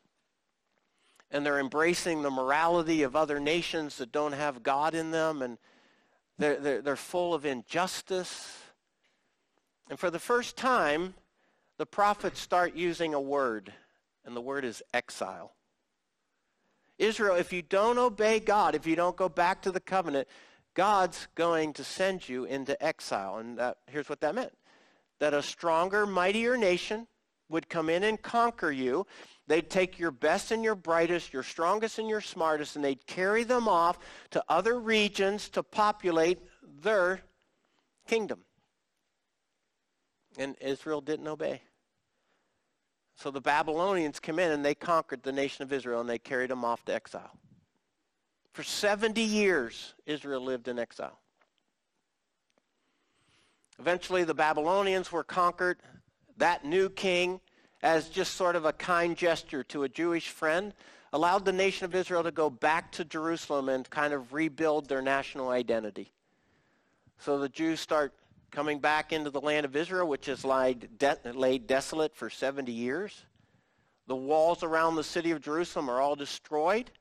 and 1.32 1.46
they're 1.46 1.60
embracing 1.60 2.22
the 2.22 2.30
morality 2.30 3.04
of 3.04 3.16
other 3.16 3.40
nations 3.40 3.98
that 3.98 4.12
don't 4.12 4.34
have 4.34 4.64
God 4.64 4.94
in 4.94 5.12
them 5.12 5.42
and 5.42 5.58
they're, 6.38 6.60
they're, 6.60 6.82
they're 6.82 6.96
full 6.96 7.34
of 7.34 7.46
injustice. 7.46 8.60
And 9.90 9.98
for 9.98 10.10
the 10.10 10.20
first 10.20 10.58
time, 10.58 11.14
the 11.78 11.86
prophets 11.86 12.40
start 12.40 12.76
using 12.76 13.14
a 13.14 13.22
word, 13.22 13.74
and 14.26 14.36
the 14.36 14.42
word 14.42 14.66
is 14.66 14.82
exile. 14.94 15.54
Israel, 17.04 17.36
if 17.36 17.52
you 17.52 17.62
don't 17.62 17.98
obey 17.98 18.40
God, 18.40 18.76
if 18.76 18.88
you 18.88 18.96
don't 18.96 19.16
go 19.16 19.30
back 19.30 19.62
to 19.64 19.72
the 19.72 19.80
covenant, 19.80 20.28
God's 20.74 21.28
going 21.36 21.74
to 21.74 21.84
send 21.84 22.28
you 22.28 22.46
into 22.46 22.82
exile. 22.84 23.38
And 23.38 23.58
that, 23.58 23.78
here's 23.88 24.10
what 24.10 24.22
that 24.22 24.36
meant 24.36 24.54
that 25.20 25.34
a 25.34 25.42
stronger, 25.42 26.06
mightier 26.06 26.58
nation 26.58 27.08
would 27.48 27.70
come 27.70 27.90
in 27.90 28.04
and 28.04 28.22
conquer 28.22 28.72
you. 28.72 29.06
They'd 29.48 29.70
take 29.70 30.00
your 30.00 30.12
best 30.12 30.52
and 30.52 30.64
your 30.64 30.76
brightest, 30.76 31.32
your 31.32 31.44
strongest 31.44 32.00
and 32.00 32.10
your 32.10 32.22
smartest, 32.22 32.76
and 32.76 32.84
they'd 32.84 33.06
carry 33.06 33.44
them 33.44 33.68
off 33.68 34.00
to 34.32 34.44
other 34.50 34.80
regions 34.80 35.50
to 35.50 35.64
populate 35.64 36.40
their 36.82 37.22
kingdom. 38.08 38.44
And 40.38 40.56
Israel 40.60 41.02
didn't 41.02 41.28
obey. 41.28 41.62
So 43.16 43.32
the 43.32 43.42
Babylonians 43.42 44.20
come 44.20 44.40
in 44.40 44.52
and 44.52 44.66
they 44.66 44.76
conquered 44.76 45.24
the 45.24 45.32
nation 45.32 45.64
of 45.64 45.72
Israel 45.72 46.02
and 46.02 46.10
they 46.10 46.20
carried 46.20 46.50
them 46.50 46.66
off 46.66 46.84
to 46.86 46.94
exile. 46.94 47.32
For 48.54 48.64
70 48.64 49.22
years, 49.22 49.94
Israel 50.06 50.42
lived 50.42 50.68
in 50.68 50.78
exile. 50.78 51.20
Eventually, 53.80 54.24
the 54.24 54.36
Babylonians 54.36 55.12
were 55.12 55.24
conquered. 55.24 55.80
That 56.38 56.64
new 56.64 56.90
king, 56.90 57.40
as 57.82 58.10
just 58.10 58.36
sort 58.36 58.56
of 58.56 58.66
a 58.66 58.74
kind 58.74 59.18
gesture 59.18 59.64
to 59.66 59.84
a 59.84 59.90
Jewish 59.90 60.30
friend, 60.30 60.74
allowed 61.12 61.46
the 61.46 61.54
nation 61.54 61.86
of 61.86 61.96
Israel 61.96 62.24
to 62.24 62.32
go 62.32 62.50
back 62.50 62.92
to 62.94 63.06
Jerusalem 63.06 63.70
and 63.70 63.90
kind 63.90 64.14
of 64.14 64.34
rebuild 64.34 64.88
their 64.88 65.02
national 65.02 65.50
identity. 65.50 66.12
So 67.20 67.40
the 67.40 67.50
Jews 67.50 67.80
start 67.80 68.14
coming 68.54 68.78
back 68.78 69.12
into 69.12 69.32
the 69.32 69.42
land 69.42 69.66
of 69.66 69.76
Israel, 69.76 70.08
which 70.08 70.28
has 70.28 70.46
laid, 70.46 70.98
de- 71.00 71.18
laid 71.34 71.66
desolate 71.66 72.16
for 72.16 72.30
70 72.30 72.72
years. 72.72 73.26
The 74.06 74.16
walls 74.16 74.64
around 74.64 74.96
the 74.96 75.04
city 75.04 75.32
of 75.32 75.42
Jerusalem 75.42 75.90
are 75.90 76.00
all 76.00 76.16
destroyed. 76.16 76.92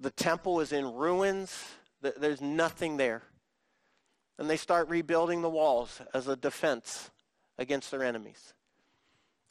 The 0.00 0.10
temple 0.10 0.60
is 0.60 0.72
in 0.72 0.92
ruins. 0.92 1.56
There's 2.02 2.40
nothing 2.40 2.96
there. 2.96 3.22
And 4.38 4.50
they 4.50 4.56
start 4.56 4.88
rebuilding 4.88 5.40
the 5.40 5.48
walls 5.48 6.00
as 6.12 6.26
a 6.26 6.36
defense 6.36 7.10
against 7.58 7.90
their 7.90 8.02
enemies. 8.02 8.52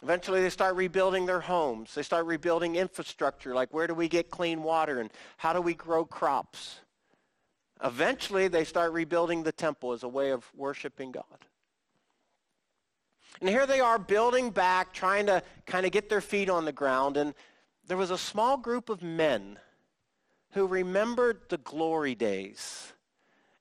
Eventually, 0.04 0.42
they 0.42 0.50
start 0.50 0.76
rebuilding 0.76 1.26
their 1.26 1.40
homes. 1.40 1.96
They 1.96 2.04
start 2.04 2.26
rebuilding 2.26 2.76
infrastructure, 2.76 3.56
like 3.56 3.74
where 3.74 3.88
do 3.88 3.94
we 3.94 4.10
get 4.10 4.30
clean 4.30 4.62
water 4.62 5.00
and 5.00 5.10
how 5.38 5.54
do 5.54 5.62
we 5.62 5.74
grow 5.74 6.04
crops. 6.04 6.82
Eventually, 7.84 8.48
they 8.48 8.64
start 8.64 8.94
rebuilding 8.94 9.44
the 9.44 9.52
temple 9.52 9.92
as 9.92 10.04
a 10.04 10.08
way 10.08 10.32
of 10.32 10.50
worshiping 10.56 11.12
God. 11.12 11.24
And 13.42 13.50
here 13.50 13.68
they 13.68 13.82
are 13.82 14.00
building 14.00 14.50
back, 14.50 14.94
trying 14.94 15.26
to 15.26 15.44
kind 15.66 15.86
of 15.86 15.92
get 15.92 16.10
their 16.10 16.22
feet 16.22 16.50
on 16.50 16.66
the 16.66 16.72
ground. 16.72 17.18
And 17.18 17.34
there 17.86 17.98
was 17.98 18.12
a 18.12 18.18
small 18.18 18.58
group 18.58 18.90
of 18.90 19.04
men 19.04 19.60
who 20.52 20.68
remembered 20.68 21.42
the 21.50 21.58
glory 21.58 22.16
days 22.16 22.94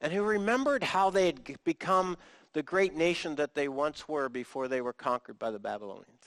and 0.00 0.12
who 0.12 0.22
remembered 0.22 0.84
how 0.84 1.10
they 1.10 1.26
had 1.26 1.64
become 1.64 2.16
the 2.52 2.62
great 2.62 2.94
nation 2.94 3.34
that 3.34 3.54
they 3.54 3.68
once 3.68 4.08
were 4.08 4.28
before 4.28 4.68
they 4.68 4.80
were 4.80 4.92
conquered 4.92 5.38
by 5.38 5.50
the 5.50 5.58
Babylonians. 5.58 6.22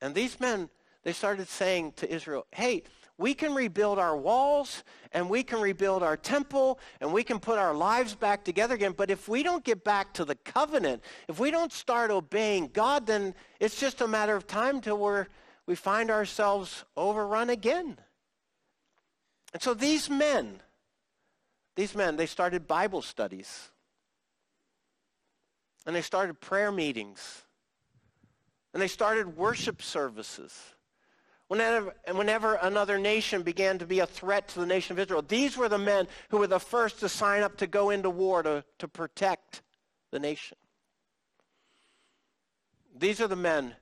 And 0.00 0.16
these 0.16 0.40
men, 0.40 0.68
they 1.04 1.12
started 1.12 1.46
saying 1.46 1.92
to 1.96 2.12
Israel, 2.12 2.46
hey, 2.50 2.82
we 3.18 3.34
can 3.34 3.54
rebuild 3.54 3.98
our 3.98 4.16
walls 4.16 4.84
and 5.12 5.28
we 5.28 5.42
can 5.42 5.60
rebuild 5.60 6.02
our 6.02 6.16
temple 6.16 6.78
and 7.00 7.12
we 7.12 7.22
can 7.22 7.38
put 7.38 7.58
our 7.58 7.74
lives 7.74 8.14
back 8.14 8.44
together 8.44 8.74
again. 8.74 8.94
But 8.96 9.10
if 9.10 9.28
we 9.28 9.42
don't 9.42 9.64
get 9.64 9.84
back 9.84 10.14
to 10.14 10.24
the 10.24 10.34
covenant, 10.34 11.02
if 11.28 11.38
we 11.38 11.50
don't 11.50 11.72
start 11.72 12.10
obeying 12.10 12.70
God, 12.72 13.06
then 13.06 13.34
it's 13.60 13.78
just 13.78 14.00
a 14.00 14.08
matter 14.08 14.34
of 14.34 14.46
time 14.46 14.80
till 14.80 14.98
we're, 14.98 15.26
we 15.66 15.74
find 15.74 16.10
ourselves 16.10 16.84
overrun 16.96 17.50
again. 17.50 17.98
And 19.52 19.60
so 19.60 19.74
these 19.74 20.08
men, 20.08 20.60
these 21.76 21.94
men, 21.94 22.16
they 22.16 22.26
started 22.26 22.66
Bible 22.66 23.02
studies. 23.02 23.70
And 25.84 25.94
they 25.94 26.02
started 26.02 26.40
prayer 26.40 26.72
meetings. 26.72 27.42
And 28.72 28.80
they 28.80 28.88
started 28.88 29.36
worship 29.36 29.82
services. 29.82 30.71
Whenever, 31.52 31.94
whenever 32.14 32.54
another 32.54 32.98
nation 32.98 33.42
began 33.42 33.76
to 33.76 33.84
be 33.84 33.98
a 33.98 34.06
threat 34.06 34.48
to 34.48 34.60
the 34.60 34.64
nation 34.64 34.94
of 34.94 34.98
Israel, 34.98 35.20
these 35.20 35.54
were 35.54 35.68
the 35.68 35.76
men 35.76 36.08
who 36.30 36.38
were 36.38 36.46
the 36.46 36.58
first 36.58 37.00
to 37.00 37.10
sign 37.10 37.42
up 37.42 37.58
to 37.58 37.66
go 37.66 37.90
into 37.90 38.08
war 38.08 38.42
to, 38.42 38.64
to 38.78 38.88
protect 38.88 39.60
the 40.12 40.18
nation. 40.18 40.56
These 42.96 43.20
are 43.20 43.28
the 43.28 43.36
men 43.36 43.76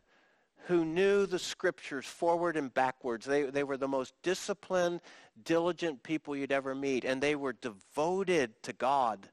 who 0.66 0.84
knew 0.84 1.26
the 1.26 1.38
scriptures 1.38 2.06
forward 2.06 2.56
and 2.56 2.74
backwards. 2.74 3.24
They, 3.24 3.44
they 3.44 3.62
were 3.62 3.76
the 3.76 3.86
most 3.86 4.14
disciplined, 4.24 5.00
diligent 5.44 6.02
people 6.02 6.34
you'd 6.34 6.50
ever 6.50 6.74
meet, 6.74 7.04
and 7.04 7.22
they 7.22 7.36
were 7.36 7.52
devoted 7.52 8.60
to 8.64 8.72
God. 8.72 9.28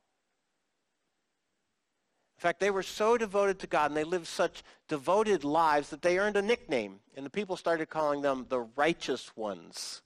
In 2.38 2.41
fact, 2.41 2.60
they 2.60 2.70
were 2.70 2.84
so 2.84 3.17
devoted 3.17 3.58
to 3.60 3.67
God 3.67 3.89
and 3.89 3.98
they 3.98 4.03
lived 4.03 4.27
such 4.27 4.63
devoted 4.88 5.44
lives 5.44 5.89
that 5.89 6.03
they 6.03 6.20
earned 6.20 6.38
a 6.38 6.41
nickname. 6.41 7.00
And 7.15 7.25
the 7.25 7.32
people 7.32 7.58
started 7.58 7.89
calling 7.89 8.22
them 8.22 8.46
the 8.48 8.60
righteous 8.75 9.36
ones, 9.36 10.03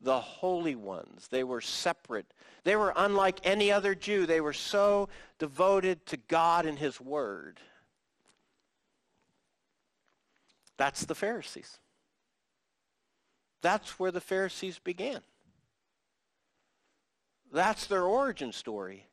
the 0.00 0.18
holy 0.18 0.74
ones. 0.74 1.28
They 1.28 1.44
were 1.44 1.60
separate. 1.60 2.26
They 2.64 2.74
were 2.74 2.92
unlike 2.96 3.38
any 3.44 3.70
other 3.70 3.94
Jew. 3.94 4.26
They 4.26 4.40
were 4.40 4.52
so 4.52 5.08
devoted 5.38 6.04
to 6.06 6.16
God 6.16 6.66
and 6.66 6.76
his 6.76 7.00
word. 7.00 7.60
That's 10.76 11.04
the 11.04 11.14
Pharisees. 11.14 11.78
That's 13.60 14.00
where 14.00 14.10
the 14.10 14.20
Pharisees 14.20 14.80
began. 14.80 15.20
That's 17.52 17.86
their 17.86 18.02
origin 18.02 18.50
story. 18.50 19.06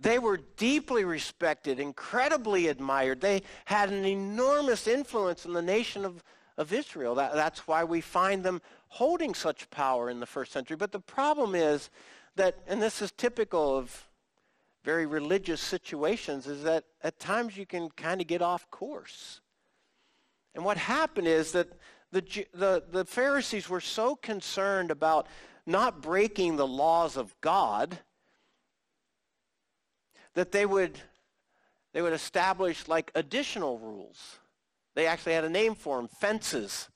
They 0.00 0.18
were 0.18 0.38
deeply 0.56 1.04
respected, 1.04 1.78
incredibly 1.78 2.68
admired. 2.68 3.20
They 3.20 3.42
had 3.66 3.90
an 3.90 4.06
enormous 4.06 4.86
influence 4.86 5.44
in 5.44 5.52
the 5.52 5.60
nation 5.60 6.06
of, 6.06 6.24
of 6.56 6.72
Israel. 6.72 7.14
That, 7.16 7.34
that's 7.34 7.66
why 7.66 7.84
we 7.84 8.00
find 8.00 8.42
them 8.42 8.62
holding 8.88 9.34
such 9.34 9.68
power 9.68 10.08
in 10.08 10.18
the 10.18 10.26
first 10.26 10.52
century. 10.52 10.76
But 10.76 10.92
the 10.92 11.00
problem 11.00 11.54
is 11.54 11.90
that, 12.36 12.56
and 12.66 12.80
this 12.80 13.02
is 13.02 13.12
typical 13.12 13.76
of 13.76 14.08
very 14.84 15.04
religious 15.04 15.60
situations, 15.60 16.46
is 16.46 16.62
that 16.62 16.84
at 17.04 17.18
times 17.18 17.58
you 17.58 17.66
can 17.66 17.90
kind 17.90 18.22
of 18.22 18.26
get 18.26 18.40
off 18.40 18.70
course. 18.70 19.42
And 20.54 20.64
what 20.64 20.78
happened 20.78 21.28
is 21.28 21.52
that 21.52 21.68
the, 22.10 22.22
the, 22.54 22.82
the 22.90 23.04
Pharisees 23.04 23.68
were 23.68 23.82
so 23.82 24.16
concerned 24.16 24.90
about 24.90 25.26
not 25.66 26.00
breaking 26.00 26.56
the 26.56 26.66
laws 26.66 27.18
of 27.18 27.38
God 27.42 27.98
that 30.34 30.52
they 30.52 30.66
would, 30.66 30.98
they 31.92 32.02
would 32.02 32.12
establish 32.12 32.88
like 32.88 33.10
additional 33.14 33.78
rules. 33.78 34.38
They 34.94 35.06
actually 35.06 35.34
had 35.34 35.44
a 35.44 35.50
name 35.50 35.74
for 35.74 35.96
them, 35.96 36.08
fences. 36.08 36.88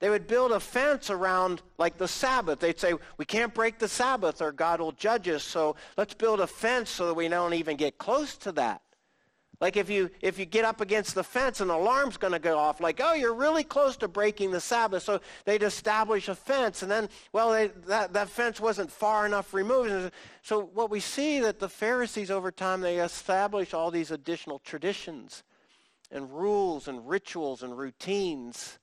They 0.00 0.10
would 0.10 0.26
build 0.26 0.52
a 0.52 0.60
fence 0.60 1.08
around 1.08 1.62
like 1.78 1.96
the 1.96 2.08
Sabbath. 2.08 2.60
They'd 2.60 2.78
say, 2.78 2.94
we 3.16 3.24
can't 3.24 3.54
break 3.54 3.78
the 3.78 3.88
Sabbath 3.88 4.42
or 4.42 4.52
God 4.52 4.80
will 4.80 4.92
judge 4.92 5.28
us, 5.28 5.42
so 5.42 5.76
let's 5.96 6.14
build 6.14 6.40
a 6.40 6.46
fence 6.46 6.90
so 6.90 7.06
that 7.06 7.14
we 7.14 7.28
don't 7.28 7.54
even 7.54 7.76
get 7.76 7.96
close 7.96 8.36
to 8.38 8.52
that. 8.52 8.82
Like 9.64 9.78
if 9.78 9.88
you 9.88 10.10
if 10.20 10.38
you 10.38 10.44
get 10.44 10.66
up 10.66 10.82
against 10.82 11.14
the 11.14 11.24
fence, 11.24 11.62
an 11.62 11.70
alarm's 11.70 12.18
going 12.18 12.34
to 12.34 12.38
go 12.38 12.58
off. 12.58 12.82
Like, 12.82 13.00
oh, 13.02 13.14
you're 13.14 13.32
really 13.32 13.64
close 13.64 13.96
to 13.96 14.08
breaking 14.08 14.50
the 14.50 14.60
Sabbath. 14.60 15.04
So 15.04 15.22
they'd 15.46 15.62
establish 15.62 16.28
a 16.28 16.34
fence, 16.34 16.82
and 16.82 16.90
then, 16.90 17.08
well, 17.32 17.50
they, 17.50 17.68
that 17.86 18.12
that 18.12 18.28
fence 18.28 18.60
wasn't 18.60 18.92
far 18.92 19.24
enough 19.24 19.54
removed. 19.54 20.12
So 20.42 20.60
what 20.74 20.90
we 20.90 21.00
see 21.00 21.40
that 21.40 21.60
the 21.60 21.68
Pharisees 21.70 22.30
over 22.30 22.52
time 22.52 22.82
they 22.82 22.98
establish 22.98 23.72
all 23.72 23.90
these 23.90 24.10
additional 24.10 24.58
traditions, 24.58 25.44
and 26.10 26.30
rules 26.30 26.86
and 26.86 27.08
rituals 27.08 27.62
and 27.62 27.78
routines 27.78 28.78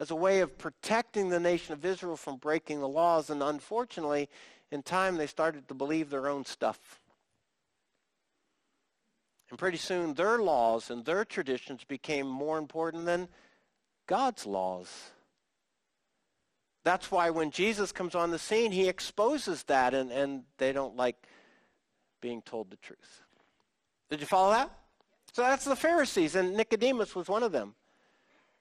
as 0.00 0.10
a 0.10 0.16
way 0.16 0.40
of 0.40 0.56
protecting 0.56 1.28
the 1.28 1.38
nation 1.38 1.74
of 1.74 1.84
Israel 1.84 2.16
from 2.16 2.38
breaking 2.38 2.80
the 2.80 2.88
laws. 2.88 3.28
And 3.28 3.42
unfortunately, 3.42 4.30
in 4.70 4.82
time, 4.82 5.16
they 5.16 5.26
started 5.26 5.68
to 5.68 5.74
believe 5.74 6.08
their 6.08 6.28
own 6.28 6.46
stuff. 6.46 7.02
And 9.50 9.58
pretty 9.58 9.78
soon, 9.78 10.14
their 10.14 10.38
laws 10.38 10.90
and 10.90 11.04
their 11.04 11.24
traditions 11.24 11.84
became 11.84 12.26
more 12.26 12.58
important 12.58 13.04
than 13.04 13.28
God's 14.06 14.46
laws. 14.46 15.10
That's 16.82 17.10
why 17.10 17.30
when 17.30 17.50
Jesus 17.50 17.92
comes 17.92 18.14
on 18.14 18.30
the 18.30 18.38
scene, 18.38 18.72
he 18.72 18.88
exposes 18.88 19.62
that, 19.64 19.94
and, 19.94 20.10
and 20.12 20.44
they 20.58 20.72
don't 20.72 20.96
like 20.96 21.16
being 22.20 22.42
told 22.42 22.70
the 22.70 22.76
truth. 22.76 23.22
Did 24.10 24.20
you 24.20 24.26
follow 24.26 24.50
that? 24.52 24.70
So 25.32 25.42
that's 25.42 25.64
the 25.64 25.76
Pharisees, 25.76 26.36
and 26.36 26.54
Nicodemus 26.54 27.14
was 27.14 27.28
one 27.28 27.42
of 27.42 27.52
them. 27.52 27.74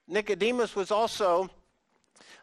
Nicodemus 0.08 0.76
was 0.76 0.90
also 0.90 1.50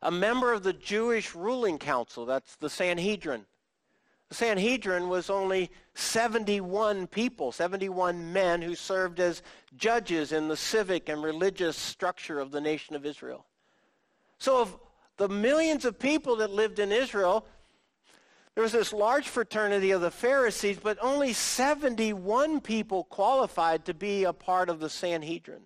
a 0.02 0.10
member 0.10 0.52
of 0.52 0.62
the 0.62 0.72
Jewish 0.72 1.34
ruling 1.34 1.78
council. 1.78 2.26
That's 2.26 2.56
the 2.56 2.70
Sanhedrin. 2.70 3.44
The 4.28 4.34
Sanhedrin 4.34 5.08
was 5.08 5.28
only 5.28 5.70
71 6.00 7.06
people, 7.06 7.52
71 7.52 8.32
men 8.32 8.62
who 8.62 8.74
served 8.74 9.20
as 9.20 9.42
judges 9.76 10.32
in 10.32 10.48
the 10.48 10.56
civic 10.56 11.08
and 11.08 11.22
religious 11.22 11.76
structure 11.76 12.40
of 12.40 12.50
the 12.50 12.60
nation 12.60 12.96
of 12.96 13.04
Israel. 13.06 13.44
So, 14.38 14.60
of 14.60 14.78
the 15.16 15.28
millions 15.28 15.84
of 15.84 15.98
people 15.98 16.36
that 16.36 16.50
lived 16.50 16.78
in 16.78 16.92
Israel, 16.92 17.46
there 18.54 18.62
was 18.62 18.72
this 18.72 18.92
large 18.92 19.28
fraternity 19.28 19.90
of 19.90 20.00
the 20.00 20.10
Pharisees, 20.10 20.78
but 20.82 20.98
only 21.00 21.32
71 21.32 22.60
people 22.60 23.04
qualified 23.04 23.84
to 23.84 23.94
be 23.94 24.24
a 24.24 24.32
part 24.32 24.68
of 24.68 24.80
the 24.80 24.90
Sanhedrin. 24.90 25.62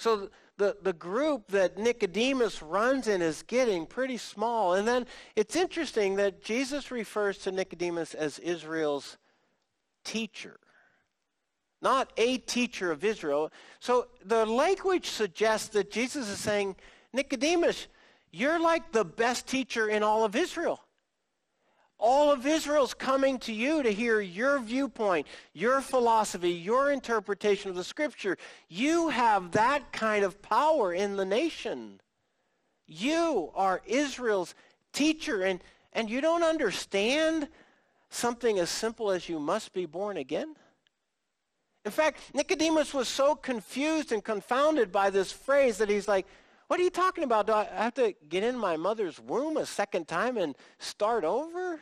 So 0.00 0.30
the, 0.56 0.78
the 0.80 0.94
group 0.94 1.48
that 1.48 1.76
Nicodemus 1.76 2.62
runs 2.62 3.06
in 3.06 3.20
is 3.20 3.42
getting 3.42 3.84
pretty 3.84 4.16
small. 4.16 4.72
And 4.74 4.88
then 4.88 5.06
it's 5.36 5.56
interesting 5.56 6.16
that 6.16 6.42
Jesus 6.42 6.90
refers 6.90 7.36
to 7.38 7.52
Nicodemus 7.52 8.14
as 8.14 8.38
Israel's 8.38 9.18
teacher, 10.02 10.58
not 11.82 12.12
a 12.16 12.38
teacher 12.38 12.90
of 12.90 13.04
Israel. 13.04 13.52
So 13.78 14.06
the 14.24 14.46
language 14.46 15.06
suggests 15.06 15.68
that 15.68 15.90
Jesus 15.90 16.30
is 16.30 16.38
saying, 16.38 16.76
Nicodemus, 17.12 17.86
you're 18.32 18.58
like 18.58 18.92
the 18.92 19.04
best 19.04 19.46
teacher 19.46 19.88
in 19.88 20.02
all 20.02 20.24
of 20.24 20.34
Israel. 20.34 20.80
All 22.00 22.32
of 22.32 22.46
Israel's 22.46 22.94
coming 22.94 23.38
to 23.40 23.52
you 23.52 23.82
to 23.82 23.92
hear 23.92 24.20
your 24.20 24.58
viewpoint, 24.58 25.26
your 25.52 25.80
philosophy, 25.82 26.50
your 26.50 26.90
interpretation 26.90 27.70
of 27.70 27.76
the 27.76 27.84
scripture. 27.84 28.38
You 28.68 29.10
have 29.10 29.52
that 29.52 29.92
kind 29.92 30.24
of 30.24 30.40
power 30.40 30.94
in 30.94 31.16
the 31.16 31.26
nation. 31.26 32.00
You 32.86 33.52
are 33.54 33.82
Israel's 33.86 34.54
teacher, 34.92 35.42
and, 35.42 35.62
and 35.92 36.08
you 36.08 36.20
don't 36.20 36.42
understand 36.42 37.48
something 38.08 38.58
as 38.58 38.70
simple 38.70 39.10
as 39.10 39.28
you 39.28 39.38
must 39.38 39.72
be 39.72 39.86
born 39.86 40.16
again? 40.16 40.56
In 41.84 41.90
fact, 41.90 42.20
Nicodemus 42.34 42.92
was 42.92 43.08
so 43.08 43.34
confused 43.34 44.12
and 44.12 44.22
confounded 44.22 44.92
by 44.92 45.10
this 45.10 45.32
phrase 45.32 45.78
that 45.78 45.88
he's 45.88 46.06
like, 46.06 46.26
What 46.66 46.78
are 46.78 46.82
you 46.82 46.90
talking 46.90 47.24
about? 47.24 47.46
Do 47.46 47.54
I 47.54 47.64
have 47.64 47.94
to 47.94 48.14
get 48.28 48.44
in 48.44 48.58
my 48.58 48.76
mother's 48.76 49.18
womb 49.18 49.56
a 49.56 49.64
second 49.64 50.06
time 50.06 50.36
and 50.36 50.54
start 50.78 51.24
over? 51.24 51.80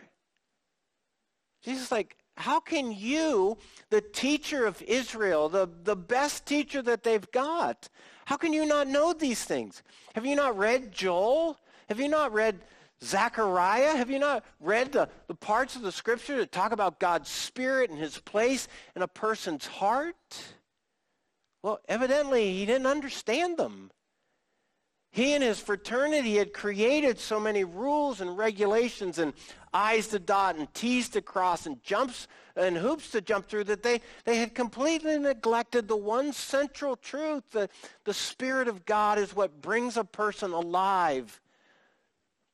Jesus 1.68 1.92
like, 1.92 2.16
how 2.36 2.60
can 2.60 2.92
you, 2.92 3.58
the 3.90 4.00
teacher 4.00 4.64
of 4.64 4.80
Israel, 4.82 5.48
the, 5.48 5.68
the 5.84 5.96
best 5.96 6.46
teacher 6.46 6.80
that 6.82 7.02
they've 7.02 7.30
got, 7.30 7.88
how 8.24 8.36
can 8.36 8.52
you 8.52 8.64
not 8.64 8.88
know 8.88 9.12
these 9.12 9.44
things? 9.44 9.82
Have 10.14 10.24
you 10.24 10.36
not 10.36 10.56
read 10.56 10.92
Joel? 10.92 11.58
Have 11.88 12.00
you 12.00 12.08
not 12.08 12.32
read 12.32 12.60
Zechariah? 13.02 13.96
Have 13.96 14.10
you 14.10 14.18
not 14.18 14.44
read 14.60 14.92
the, 14.92 15.08
the 15.26 15.34
parts 15.34 15.76
of 15.76 15.82
the 15.82 15.92
scripture 15.92 16.36
that 16.38 16.52
talk 16.52 16.72
about 16.72 17.00
God's 17.00 17.28
spirit 17.28 17.90
and 17.90 17.98
his 17.98 18.18
place 18.18 18.68
in 18.96 19.02
a 19.02 19.08
person's 19.08 19.66
heart? 19.66 20.16
Well, 21.62 21.80
evidently 21.88 22.52
he 22.52 22.66
didn't 22.66 22.86
understand 22.86 23.56
them. 23.56 23.90
He 25.10 25.32
and 25.32 25.42
his 25.42 25.58
fraternity 25.58 26.36
had 26.36 26.52
created 26.52 27.18
so 27.18 27.40
many 27.40 27.64
rules 27.64 28.20
and 28.20 28.36
regulations 28.36 29.18
and 29.18 29.32
I's 29.72 30.08
to 30.08 30.18
dot 30.18 30.56
and 30.56 30.72
T's 30.74 31.08
to 31.10 31.22
cross 31.22 31.66
and 31.66 31.82
jumps 31.82 32.28
and 32.56 32.76
hoops 32.76 33.10
to 33.12 33.20
jump 33.20 33.48
through 33.48 33.64
that 33.64 33.82
they, 33.82 34.00
they 34.24 34.36
had 34.36 34.54
completely 34.54 35.18
neglected 35.18 35.88
the 35.88 35.96
one 35.96 36.32
central 36.32 36.96
truth 36.96 37.44
that 37.52 37.70
the 38.04 38.14
Spirit 38.14 38.68
of 38.68 38.84
God 38.84 39.18
is 39.18 39.34
what 39.34 39.62
brings 39.62 39.96
a 39.96 40.04
person 40.04 40.52
alive 40.52 41.40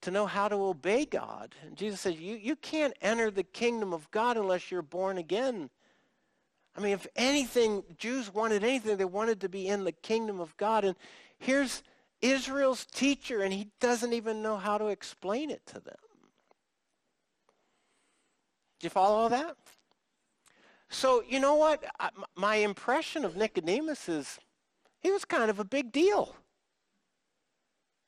to 0.02 0.10
know 0.10 0.26
how 0.26 0.48
to 0.48 0.56
obey 0.56 1.06
God. 1.06 1.54
And 1.64 1.76
Jesus 1.76 2.02
says, 2.02 2.20
you, 2.20 2.36
you 2.36 2.56
can't 2.56 2.94
enter 3.00 3.30
the 3.30 3.42
kingdom 3.42 3.92
of 3.92 4.10
God 4.10 4.36
unless 4.36 4.70
you're 4.70 4.82
born 4.82 5.16
again. 5.18 5.70
I 6.76 6.80
mean, 6.80 6.92
if 6.92 7.06
anything, 7.16 7.82
Jews 7.96 8.32
wanted 8.32 8.62
anything, 8.62 8.96
they 8.96 9.04
wanted 9.04 9.40
to 9.40 9.48
be 9.48 9.66
in 9.68 9.84
the 9.84 9.92
kingdom 9.92 10.40
of 10.40 10.56
God. 10.56 10.84
And 10.84 10.96
here's 11.38 11.82
Israel's 12.24 12.86
teacher, 12.86 13.42
and 13.42 13.52
he 13.52 13.68
doesn't 13.80 14.14
even 14.14 14.42
know 14.42 14.56
how 14.56 14.78
to 14.78 14.86
explain 14.86 15.50
it 15.50 15.64
to 15.66 15.74
them. 15.74 15.94
Do 18.80 18.86
you 18.86 18.90
follow 18.90 19.28
that? 19.28 19.56
So, 20.88 21.22
you 21.28 21.38
know 21.38 21.54
what? 21.54 21.84
My 22.34 22.56
impression 22.56 23.24
of 23.24 23.36
Nicodemus 23.36 24.08
is 24.08 24.38
he 25.00 25.10
was 25.10 25.24
kind 25.24 25.50
of 25.50 25.58
a 25.58 25.64
big 25.64 25.92
deal. 25.92 26.34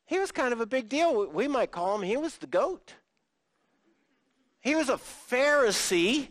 He 0.07 0.19
was 0.19 0.33
kind 0.33 0.53
of 0.53 0.61
a 0.61 0.67
big 0.67 0.89
deal. 0.89 1.27
We 1.31 1.47
might 1.47 1.71
call 1.71 1.97
him, 1.97 2.03
he 2.03 2.17
was 2.17 2.39
the 2.39 2.47
goat. 2.47 2.95
He 4.61 4.75
was 4.75 4.89
a 4.89 4.97
Pharisee 4.97 6.29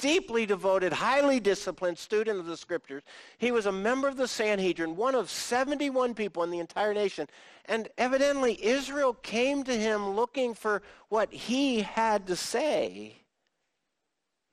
deeply 0.00 0.46
devoted, 0.46 0.92
highly 0.92 1.40
disciplined 1.40 1.98
student 1.98 2.38
of 2.38 2.46
the 2.46 2.56
scriptures. 2.56 3.02
He 3.38 3.52
was 3.52 3.66
a 3.66 3.72
member 3.72 4.08
of 4.08 4.16
the 4.16 4.26
Sanhedrin, 4.26 4.96
one 4.96 5.14
of 5.14 5.30
71 5.30 6.14
people 6.14 6.42
in 6.42 6.50
the 6.50 6.58
entire 6.58 6.94
nation. 6.94 7.28
And 7.66 7.88
evidently, 7.98 8.58
Israel 8.64 9.14
came 9.14 9.62
to 9.64 9.76
him 9.76 10.10
looking 10.10 10.54
for 10.54 10.82
what 11.08 11.32
he 11.32 11.82
had 11.82 12.26
to 12.26 12.36
say. 12.36 13.16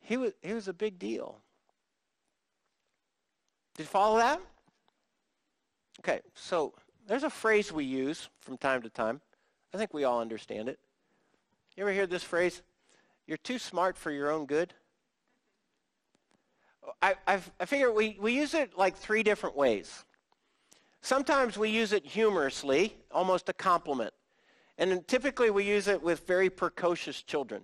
He 0.02 0.18
was, 0.18 0.34
he 0.42 0.54
was 0.54 0.68
a 0.68 0.74
big 0.74 1.00
deal. 1.00 1.42
Did 3.76 3.84
you 3.84 3.88
follow 3.88 4.18
that? 4.18 4.42
Okay, 6.00 6.22
so 6.36 6.74
there's 7.08 7.24
a 7.24 7.30
phrase 7.30 7.72
we 7.72 7.86
use 7.86 8.30
from 8.40 8.58
time 8.58 8.82
to 8.84 8.90
time. 8.90 9.22
I 9.74 9.78
think 9.78 9.94
we 9.94 10.04
all 10.04 10.22
understand 10.22 10.70
it. 10.70 10.80
You 11.76 11.84
ever 11.84 11.92
hear 11.92 12.08
this 12.08 12.24
phrase? 12.24 12.62
You're 13.28 13.38
too 13.38 13.60
smart 13.60 13.98
for 13.98 14.10
your 14.10 14.32
own 14.32 14.46
good? 14.46 14.74
I, 17.02 17.16
I've, 17.28 17.52
I 17.60 17.66
figure 17.66 17.92
we, 17.92 18.18
we 18.20 18.34
use 18.34 18.54
it 18.54 18.78
like 18.78 18.96
three 18.96 19.24
different 19.24 19.56
ways. 19.56 20.04
Sometimes 21.02 21.58
we 21.58 21.70
use 21.70 21.94
it 21.94 22.06
humorously, 22.06 22.96
almost 23.12 23.50
a 23.50 23.54
compliment. 23.54 24.14
And 24.78 25.08
typically 25.08 25.50
we 25.50 25.64
use 25.64 25.88
it 25.88 26.02
with 26.02 26.26
very 26.28 26.50
precocious 26.50 27.22
children. 27.24 27.64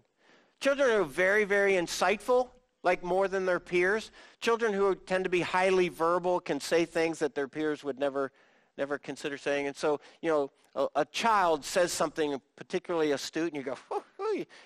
Children 0.60 0.90
who 0.90 1.02
are 1.02 1.04
very, 1.04 1.44
very 1.44 1.74
insightful, 1.74 2.50
like 2.84 3.04
more 3.04 3.28
than 3.28 3.46
their 3.46 3.60
peers. 3.60 4.12
Children 4.40 4.74
who 4.74 4.96
tend 4.96 5.24
to 5.24 5.30
be 5.30 5.42
highly 5.42 5.90
verbal 5.90 6.40
can 6.40 6.60
say 6.60 6.86
things 6.86 7.20
that 7.20 7.36
their 7.36 7.48
peers 7.48 7.84
would 7.84 8.00
never, 8.00 8.32
never 8.78 8.98
consider 8.98 9.38
saying. 9.38 9.68
And 9.68 9.76
so, 9.76 10.00
you 10.22 10.30
know, 10.30 10.52
a, 10.76 10.88
a 11.02 11.06
child 11.06 11.66
says 11.66 11.92
something 11.92 12.40
particularly 12.56 13.12
astute, 13.12 13.54
and 13.54 13.58
you 13.58 13.64
go, 13.64 14.04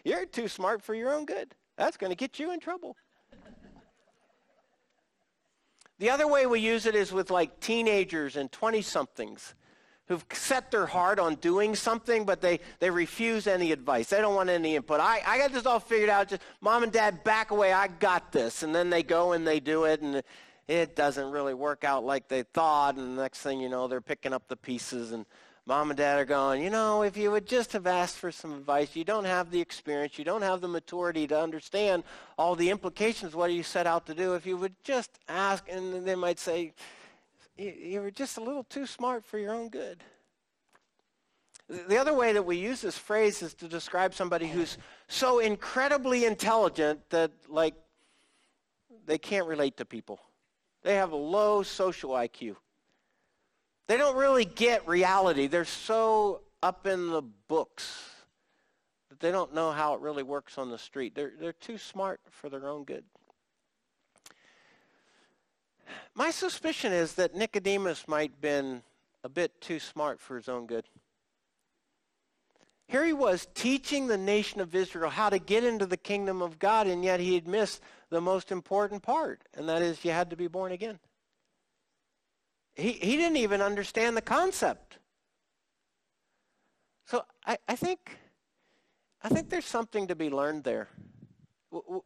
you're 0.04 0.26
too 0.26 0.48
smart 0.48 0.82
for 0.82 0.94
your 0.94 1.14
own 1.14 1.26
good. 1.26 1.54
That's 1.78 1.98
going 1.98 2.12
to 2.12 2.16
get 2.16 2.40
you 2.40 2.52
in 2.54 2.60
trouble. 2.60 2.96
The 6.00 6.10
other 6.10 6.28
way 6.28 6.46
we 6.46 6.60
use 6.60 6.86
it 6.86 6.96
is 6.96 7.12
with 7.12 7.32
like 7.32 7.60
teenagers 7.60 8.36
and 8.36 8.52
20 8.52 8.82
somethings 8.82 9.56
who've 10.08 10.26
set 10.32 10.72
their 10.72 10.86
heart 10.86 11.20
on 11.20 11.36
doing 11.36 11.76
something, 11.76 12.24
but 12.26 12.40
they, 12.40 12.60
they 12.80 12.90
refuse 12.90 13.46
any 13.46 13.72
advice. 13.72 14.10
They 14.10 14.22
don't 14.22 14.36
want 14.36 14.50
any 14.50 14.76
input. 14.76 15.00
I, 15.00 15.22
I 15.26 15.38
got 15.38 15.52
this 15.52 15.66
all 15.66 15.80
figured 15.80 16.10
out. 16.10 16.30
Just 16.30 16.42
mom 16.62 16.84
and 16.84 16.92
dad, 16.92 17.24
back 17.24 17.52
away. 17.52 17.74
I 17.74 17.88
got 17.88 18.32
this. 18.32 18.64
And 18.64 18.74
then 18.74 18.90
they 18.90 19.04
go 19.04 19.34
and 19.34 19.46
they 19.46 19.60
do 19.60 19.84
it, 19.84 20.02
and 20.02 20.24
it 20.68 20.96
doesn't 20.96 21.32
really 21.32 21.54
work 21.54 21.84
out 21.84 22.06
like 22.06 22.30
they 22.30 22.44
thought. 22.44 22.96
And 22.96 23.18
the 23.18 23.22
next 23.22 23.42
thing 23.42 23.60
you 23.60 23.68
know, 23.68 23.88
they're 23.88 24.00
picking 24.00 24.34
up 24.34 24.48
the 24.48 24.56
pieces, 24.56 25.12
and 25.12 25.26
mom 25.68 25.92
and 25.92 25.98
dad 25.98 26.18
are 26.18 26.26
going, 26.26 26.64
you 26.64 26.70
know, 26.70 27.04
if 27.04 27.18
you 27.18 27.30
would 27.30 27.46
just 27.46 27.74
have 27.74 27.86
asked 27.86 28.16
for 28.16 28.32
some 28.32 28.54
advice, 28.54 28.96
you 28.96 29.04
don't 29.04 29.26
have 29.26 29.52
the 29.52 29.60
experience, 29.60 30.18
you 30.18 30.24
don't 30.24 30.42
have 30.42 30.62
the 30.62 30.68
maturity 30.68 31.28
to 31.28 31.38
understand 31.38 32.04
all 32.38 32.56
the 32.56 32.70
implications 32.70 33.36
what 33.36 33.52
you 33.52 33.62
set 33.62 33.86
out 33.86 34.06
to 34.06 34.14
do. 34.14 34.34
If 34.34 34.46
you 34.46 34.56
would 34.56 34.76
just 34.82 35.20
ask, 35.28 35.66
and 35.70 36.08
they 36.08 36.16
might 36.16 36.40
say, 36.40 36.74
you 37.58 38.00
were 38.00 38.12
just 38.12 38.38
a 38.38 38.42
little 38.42 38.64
too 38.64 38.86
smart 38.86 39.26
for 39.26 39.38
your 39.38 39.54
own 39.54 39.68
good. 39.68 40.04
The 41.68 41.98
other 41.98 42.14
way 42.14 42.32
that 42.32 42.46
we 42.46 42.56
use 42.56 42.80
this 42.80 42.98
phrase 42.98 43.42
is 43.42 43.54
to 43.56 43.68
describe 43.68 44.14
somebody 44.14 44.48
who's 44.48 44.78
so 45.10 45.40
incredibly 45.40 46.24
intelligent 46.24 47.10
that, 47.10 47.32
like, 47.50 47.76
they 49.06 49.18
can't 49.18 49.46
relate 49.46 49.76
to 49.78 49.86
people. 49.86 50.20
They 50.84 50.96
have 50.96 51.12
a 51.12 51.18
low 51.18 51.64
social 51.64 52.12
IQ. 52.12 52.56
They 53.88 53.98
don't 53.98 54.18
really 54.18 54.46
get 54.46 54.88
reality. 54.88 55.48
They're 55.48 55.66
so 55.66 56.42
up 56.62 56.86
in 56.86 57.10
the 57.10 57.22
books 57.22 58.12
that 59.10 59.20
they 59.20 59.32
don't 59.32 59.54
know 59.54 59.72
how 59.72 59.94
it 59.94 60.02
really 60.02 60.24
works 60.24 60.58
on 60.58 60.70
the 60.70 60.78
street. 60.78 61.16
They're, 61.16 61.32
they're 61.40 61.54
too 61.54 61.78
smart 61.78 62.20
for 62.30 62.50
their 62.50 62.68
own 62.68 62.84
good. 62.84 63.06
My 66.14 66.32
suspicion 66.32 66.92
is 66.92 67.14
that 67.14 67.36
Nicodemus 67.36 68.08
might 68.08 68.32
have 68.32 68.42
been 68.42 68.82
a 69.24 69.30
bit 69.30 69.62
too 69.62 69.80
smart 69.80 70.20
for 70.20 70.36
his 70.36 70.50
own 70.50 70.66
good. 70.66 70.86
Here 72.88 73.06
he 73.06 73.14
was 73.14 73.48
teaching 73.54 74.08
the 74.08 74.18
nation 74.18 74.62
of 74.62 74.74
Israel 74.74 75.10
how 75.10 75.30
to 75.30 75.40
get 75.40 75.64
into 75.64 75.86
the 75.86 75.98
kingdom 75.98 76.42
of 76.42 76.58
God, 76.60 76.88
and 76.88 77.04
yet 77.04 77.20
he 77.20 77.36
had 77.36 77.48
missed 77.48 77.82
the 78.10 78.22
most 78.22 78.52
important 78.52 79.04
part, 79.04 79.42
and 79.54 79.68
that 79.68 79.82
is 79.82 80.04
you 80.04 80.12
had 80.12 80.30
to 80.30 80.38
be 80.38 80.48
born 80.48 80.72
again. 80.72 81.00
He, 82.78 82.92
he 82.94 83.18
didn't 83.18 83.38
even 83.38 83.62
understand 83.62 84.16
the 84.16 84.22
concept. 84.22 85.00
So 87.06 87.24
I, 87.46 87.58
I 87.68 87.76
think 87.76 88.18
I 89.24 89.30
think 89.30 89.50
there's 89.50 89.66
something 89.66 90.08
to 90.08 90.16
be 90.16 90.30
learned 90.30 90.64
there. 90.64 90.90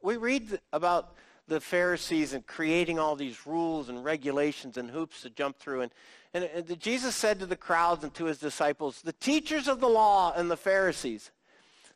We 0.02 0.16
read 0.16 0.60
about 0.72 1.16
the 1.48 1.60
Pharisees 1.60 2.34
and 2.34 2.48
creating 2.48 2.98
all 2.98 3.16
these 3.16 3.46
rules 3.46 3.90
and 3.90 4.04
regulations 4.04 4.78
and 4.78 4.90
hoops 4.90 5.22
to 5.22 5.30
jump 5.30 5.60
through. 5.60 5.82
And, 5.82 5.92
and, 6.34 6.46
and 6.46 6.80
Jesus 6.80 7.14
said 7.16 7.40
to 7.40 7.46
the 7.46 7.58
crowds 7.58 8.04
and 8.04 8.14
to 8.14 8.26
his 8.26 8.38
disciples, 8.38 9.02
the 9.02 9.14
teachers 9.14 9.68
of 9.68 9.82
the 9.82 9.90
law 9.90 10.34
and 10.36 10.50
the 10.50 10.58
Pharisees, 10.58 11.32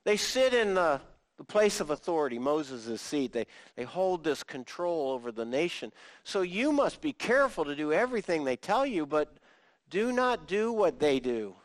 they 0.04 0.18
sit 0.18 0.54
in 0.54 0.74
the, 0.74 1.00
the 1.38 1.44
place 1.44 1.80
of 1.80 1.90
authority, 1.90 2.40
Moses' 2.40 3.02
seat. 3.02 3.34
They, 3.34 3.46
they 3.76 3.84
hold 3.84 4.24
this 4.24 4.44
control 4.44 5.12
over 5.12 5.32
the 5.32 5.46
nation. 5.46 5.92
So 6.24 6.42
you 6.42 6.72
must 6.72 7.02
be 7.02 7.14
careful 7.14 7.66
to 7.66 7.76
do 7.76 7.92
everything 7.92 8.44
they 8.44 8.56
tell 8.56 8.86
you, 8.86 9.06
but 9.06 9.36
do 9.90 10.12
not 10.12 10.48
do 10.48 10.72
what 10.72 11.00
they 11.00 11.20
do. 11.20 11.56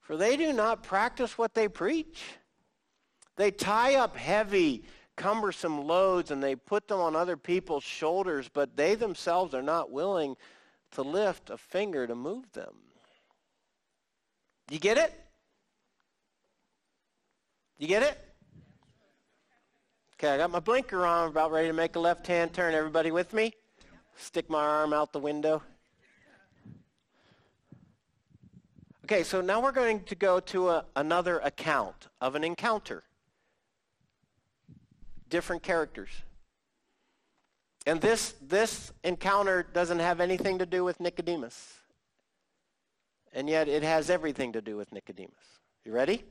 For 0.00 0.16
they 0.16 0.36
do 0.36 0.52
not 0.52 0.82
practice 0.82 1.36
what 1.36 1.54
they 1.54 1.68
preach. 1.68 2.22
They 3.36 3.50
tie 3.50 3.96
up 3.96 4.16
heavy 4.16 4.84
cumbersome 5.16 5.86
loads 5.86 6.30
and 6.30 6.42
they 6.42 6.54
put 6.54 6.88
them 6.88 7.00
on 7.00 7.16
other 7.16 7.36
people's 7.36 7.84
shoulders, 7.84 8.48
but 8.52 8.76
they 8.76 8.94
themselves 8.94 9.54
are 9.54 9.62
not 9.62 9.90
willing 9.90 10.36
to 10.92 11.02
lift 11.02 11.50
a 11.50 11.56
finger 11.56 12.06
to 12.06 12.14
move 12.14 12.50
them. 12.52 12.74
You 14.70 14.78
get 14.78 14.98
it? 14.98 15.12
You 17.78 17.88
get 17.88 18.02
it? 18.02 18.25
Okay, 20.18 20.30
I 20.30 20.38
got 20.38 20.50
my 20.50 20.60
blinker 20.60 21.04
on, 21.04 21.28
about 21.28 21.52
ready 21.52 21.68
to 21.68 21.74
make 21.74 21.94
a 21.94 22.00
left 22.00 22.26
hand 22.26 22.54
turn. 22.54 22.72
Everybody 22.72 23.10
with 23.10 23.34
me? 23.34 23.52
Stick 24.16 24.48
my 24.48 24.64
arm 24.64 24.94
out 24.94 25.12
the 25.12 25.18
window. 25.18 25.62
Okay, 29.04 29.22
so 29.22 29.42
now 29.42 29.60
we're 29.60 29.72
going 29.72 30.02
to 30.04 30.14
go 30.14 30.40
to 30.40 30.70
a, 30.70 30.84
another 30.96 31.40
account 31.40 32.08
of 32.22 32.34
an 32.34 32.44
encounter 32.44 33.02
different 35.28 35.62
characters. 35.62 36.08
And 37.86 38.00
this, 38.00 38.34
this 38.40 38.92
encounter 39.04 39.66
doesn't 39.74 39.98
have 39.98 40.20
anything 40.20 40.60
to 40.60 40.66
do 40.66 40.82
with 40.82 40.98
Nicodemus. 40.98 41.74
And 43.34 43.50
yet 43.50 43.68
it 43.68 43.82
has 43.82 44.08
everything 44.08 44.54
to 44.54 44.62
do 44.62 44.78
with 44.78 44.92
Nicodemus. 44.92 45.34
You 45.84 45.92
ready? 45.92 46.24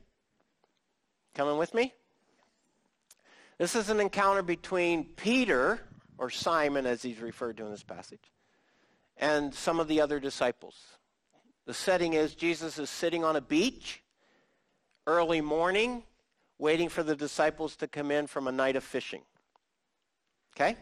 Coming 1.34 1.56
with 1.56 1.72
me? 1.72 1.92
This 3.58 3.74
is 3.74 3.88
an 3.88 4.00
encounter 4.00 4.42
between 4.42 5.04
Peter, 5.04 5.80
or 6.18 6.28
Simon 6.28 6.84
as 6.84 7.02
he's 7.02 7.20
referred 7.20 7.56
to 7.56 7.64
in 7.64 7.70
this 7.70 7.82
passage, 7.82 8.32
and 9.16 9.54
some 9.54 9.80
of 9.80 9.88
the 9.88 10.00
other 10.00 10.20
disciples. 10.20 10.76
The 11.64 11.74
setting 11.74 12.12
is 12.12 12.34
Jesus 12.34 12.78
is 12.78 12.90
sitting 12.90 13.24
on 13.24 13.36
a 13.36 13.40
beach, 13.40 14.02
early 15.06 15.40
morning, 15.40 16.02
waiting 16.58 16.88
for 16.88 17.02
the 17.02 17.16
disciples 17.16 17.76
to 17.76 17.88
come 17.88 18.10
in 18.10 18.26
from 18.26 18.46
a 18.46 18.52
night 18.52 18.76
of 18.76 18.84
fishing. 18.84 19.22
Okay? 20.54 20.76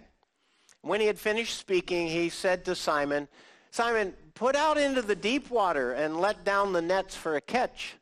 When 0.83 1.01
he 1.01 1.07
had 1.07 1.19
finished 1.19 1.57
speaking, 1.57 2.09
he 2.09 2.29
said 2.29 2.65
to 2.65 2.75
Simon, 2.75 3.29
Simon, 3.71 4.15
put 4.35 4.55
out 4.55 4.79
into 4.79 5.01
the 5.01 5.17
deep 5.17 5.51
water 5.51 5.93
and 5.93 6.21
let 6.21 6.45
down 6.45 6.73
the 6.73 6.83
nets 6.83 7.17
for 7.17 7.37
a 7.37 7.41
catch. 7.41 7.95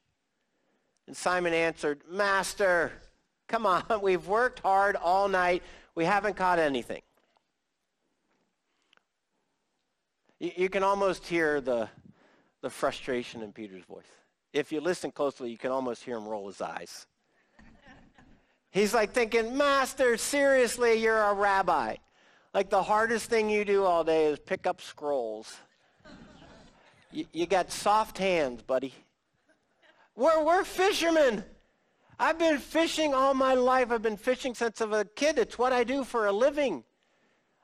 And 1.06 1.16
Simon 1.16 1.54
answered, 1.54 2.00
Master, 2.11 2.92
come 3.52 3.66
on, 3.66 3.84
we've 4.02 4.26
worked 4.26 4.60
hard 4.60 4.96
all 4.96 5.28
night. 5.28 5.62
We 5.94 6.04
haven't 6.06 6.34
caught 6.34 6.58
anything. 6.58 7.02
You, 10.40 10.50
you 10.56 10.68
can 10.68 10.82
almost 10.82 11.26
hear 11.26 11.60
the, 11.60 11.88
the 12.62 12.70
frustration 12.70 13.42
in 13.42 13.52
Peter's 13.52 13.84
voice. 13.84 14.04
If 14.54 14.72
you 14.72 14.80
listen 14.80 15.12
closely, 15.12 15.50
you 15.50 15.58
can 15.58 15.70
almost 15.70 16.02
hear 16.02 16.16
him 16.16 16.26
roll 16.26 16.48
his 16.48 16.60
eyes. 16.60 17.06
He's 18.70 18.94
like 18.94 19.12
thinking, 19.12 19.54
Master, 19.56 20.16
seriously, 20.16 20.94
you're 20.94 21.22
a 21.22 21.34
rabbi. 21.34 21.96
Like 22.54 22.70
the 22.70 22.82
hardest 22.82 23.28
thing 23.28 23.50
you 23.50 23.66
do 23.66 23.84
all 23.84 24.02
day 24.02 24.26
is 24.26 24.38
pick 24.38 24.66
up 24.66 24.80
scrolls. 24.80 25.54
you, 27.10 27.26
you 27.34 27.46
got 27.46 27.70
soft 27.70 28.16
hands, 28.16 28.62
buddy. 28.62 28.94
We're, 30.16 30.42
we're 30.42 30.64
fishermen. 30.64 31.44
I've 32.18 32.38
been 32.38 32.59
fishing 32.59 33.14
all 33.14 33.35
my 33.35 33.55
life. 33.55 33.90
I've 33.90 34.03
been 34.03 34.16
fishing 34.16 34.55
since 34.55 34.81
I 34.81 34.85
was 34.85 35.01
a 35.01 35.05
kid. 35.05 35.38
It's 35.38 35.59
what 35.59 35.72
I 35.72 35.85
do 35.85 36.05
for 36.05 36.27
a 36.27 36.33
living. 36.33 36.85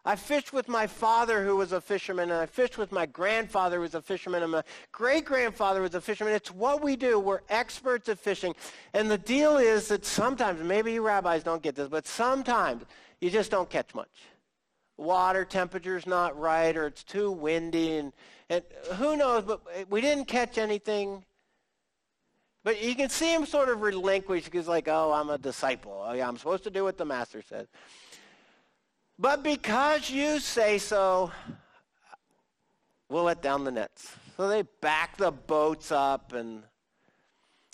I 0.04 0.16
fished 0.16 0.52
with 0.54 0.68
my 0.68 0.86
father, 0.86 1.44
who 1.44 1.56
was 1.56 1.72
a 1.72 1.80
fisherman, 1.82 2.30
and 2.30 2.40
I 2.40 2.46
fished 2.46 2.78
with 2.78 2.92
my 2.92 3.04
grandfather, 3.04 3.76
who 3.76 3.82
was 3.82 3.94
a 3.94 4.00
fisherman, 4.00 4.42
and 4.42 4.52
my 4.52 4.62
great 4.90 5.26
grandfather 5.26 5.82
was 5.82 5.94
a 5.94 6.00
fisherman. 6.00 6.32
It's 6.32 6.50
what 6.50 6.82
we 6.82 6.96
do. 6.96 7.18
We're 7.18 7.42
experts 7.50 8.08
at 8.08 8.18
fishing. 8.18 8.54
And 8.94 9.10
the 9.10 9.18
deal 9.18 9.58
is 9.58 9.88
that 9.88 10.06
sometimes, 10.06 10.62
maybe 10.62 10.94
you 10.94 11.02
rabbis 11.02 11.42
don't 11.42 11.62
get 11.62 11.74
this, 11.74 11.88
but 11.88 12.06
sometimes 12.06 12.84
you 13.20 13.28
just 13.28 13.50
don't 13.50 13.68
catch 13.68 13.94
much. 13.94 14.08
Water 14.96 15.44
temperature's 15.44 16.06
not 16.06 16.38
right, 16.38 16.74
or 16.74 16.86
it's 16.86 17.04
too 17.04 17.30
windy, 17.30 17.98
and, 17.98 18.12
and 18.48 18.64
who 18.94 19.14
knows, 19.16 19.44
but 19.44 19.60
we 19.90 20.00
didn't 20.00 20.24
catch 20.24 20.56
anything. 20.56 21.22
But 22.64 22.82
you 22.82 22.94
can 22.94 23.08
see 23.08 23.32
him 23.32 23.46
sort 23.46 23.68
of 23.68 23.82
relinquish 23.82 24.44
because, 24.44 24.68
like, 24.68 24.88
oh, 24.88 25.12
I'm 25.12 25.30
a 25.30 25.38
disciple. 25.38 26.04
Oh, 26.06 26.12
yeah, 26.12 26.28
I'm 26.28 26.36
supposed 26.36 26.64
to 26.64 26.70
do 26.70 26.84
what 26.84 26.98
the 26.98 27.04
master 27.04 27.42
says. 27.42 27.66
But 29.18 29.42
because 29.42 30.10
you 30.10 30.38
say 30.38 30.78
so, 30.78 31.30
we'll 33.08 33.24
let 33.24 33.42
down 33.42 33.64
the 33.64 33.72
nets. 33.72 34.14
So 34.36 34.48
they 34.48 34.62
backed 34.80 35.18
the 35.18 35.32
boats 35.32 35.90
up 35.90 36.32
and 36.32 36.62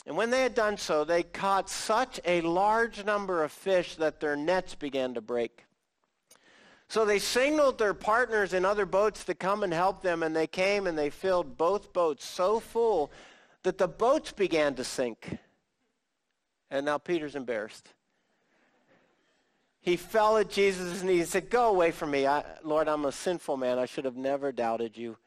and 0.07 0.17
when 0.17 0.31
they 0.31 0.43
had 0.43 0.55
done 0.55 0.77
so, 0.77 1.05
they 1.05 1.23
caught 1.23 1.71
such 1.71 2.21
a 2.27 2.43
large 2.43 3.05
number 3.05 3.43
of 3.43 3.51
fish 3.51 3.97
that 3.97 4.21
their 4.21 4.37
nets 4.37 4.75
began 4.75 5.15
to 5.15 5.23
break. 5.23 5.65
So 6.89 7.07
they 7.07 7.19
signaled 7.19 7.79
their 7.79 7.95
partners 7.95 8.53
in 8.53 8.67
other 8.67 8.85
boats 8.85 9.25
to 9.25 9.35
come 9.35 9.63
and 9.63 9.73
help 9.73 10.03
them, 10.03 10.23
and 10.23 10.37
they 10.37 10.47
came 10.47 10.87
and 10.87 10.99
they 10.99 11.09
filled 11.09 11.57
both 11.57 11.95
boats 11.95 12.27
so 12.27 12.61
full 12.61 13.11
that 13.65 13.79
the 13.79 13.89
boats 13.89 14.33
began 14.33 14.75
to 14.77 14.85
sink. 14.85 15.39
And 16.71 16.87
now 16.87 16.99
Peter's 16.99 17.35
embarrassed 17.35 17.93
he 19.85 19.99
fell 19.99 20.39
at 20.39 20.49
Jesus' 20.49 21.03
knees 21.03 21.21
and 21.21 21.29
said, 21.29 21.51
Go 21.51 21.69
away 21.69 21.91
from 21.91 22.11
me. 22.11 22.27
I, 22.27 22.43
Lord, 22.63 22.89
I'm 22.89 23.05
a 23.05 23.13
sinful 23.13 23.59
man. 23.59 23.79
I 23.79 23.85
should 23.85 24.07
have 24.07 24.17
never 24.17 24.51
doubted 24.51 24.97
you. 24.97 25.19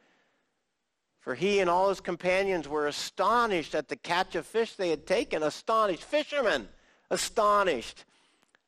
For 1.19 1.35
he 1.35 1.59
and 1.59 1.69
all 1.69 1.89
his 1.89 2.01
companions 2.01 2.67
were 2.67 2.87
astonished 2.87 3.75
at 3.75 3.87
the 3.87 3.95
catch 3.95 4.33
of 4.33 4.47
fish 4.47 4.73
they 4.73 4.89
had 4.89 5.05
taken. 5.05 5.43
Astonished. 5.43 6.03
Fishermen, 6.03 6.67
astonished. 7.11 8.05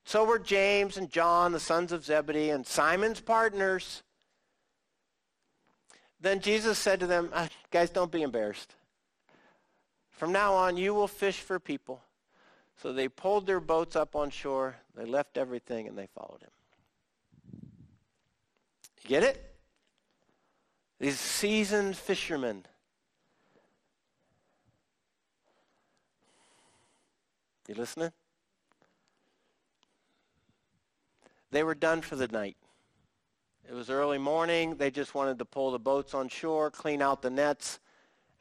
So 0.04 0.24
were 0.26 0.38
James 0.38 0.96
and 0.96 1.10
John, 1.10 1.54
the 1.54 1.60
sons 1.60 1.92
of 1.92 2.06
Zebedee, 2.06 2.52
and 2.52 2.68
Simon's 2.68 3.20
partners. 3.20 4.04
then 6.22 6.40
Jesus 6.40 6.78
said 6.78 7.00
to 7.00 7.08
them, 7.08 7.32
ah, 7.34 7.50
Guys, 7.72 7.90
don't 7.90 8.12
be 8.12 8.22
embarrassed. 8.22 8.76
From 10.20 10.34
now 10.34 10.54
on, 10.54 10.76
you 10.76 10.94
will 10.94 11.08
fish 11.08 11.40
for 11.40 11.62
people. 11.62 12.04
So 12.82 12.92
they 12.92 13.08
pulled 13.08 13.48
their 13.48 13.62
boats 13.62 13.96
up 13.96 14.18
on 14.18 14.30
shore, 14.30 14.76
they 14.94 15.06
left 15.06 15.38
everything, 15.38 15.88
and 15.88 15.98
they 15.98 16.08
followed 16.08 16.42
him. 16.42 16.50
You 19.02 19.08
get 19.08 19.24
it? 19.24 19.56
These 21.00 21.18
seasoned 21.18 21.96
fishermen. 21.96 22.66
You 27.70 27.76
listening? 27.76 28.12
They 31.52 31.64
were 31.64 31.76
done 31.76 32.02
for 32.02 32.18
the 32.18 32.28
night. 32.28 32.58
It 33.70 33.74
was 33.74 33.90
early 33.90 34.18
morning. 34.18 34.76
They 34.76 34.92
just 34.92 35.16
wanted 35.16 35.40
to 35.40 35.46
pull 35.46 35.72
the 35.72 35.80
boats 35.80 36.14
on 36.14 36.28
shore, 36.28 36.70
clean 36.70 37.02
out 37.02 37.22
the 37.22 37.30
nets, 37.30 37.80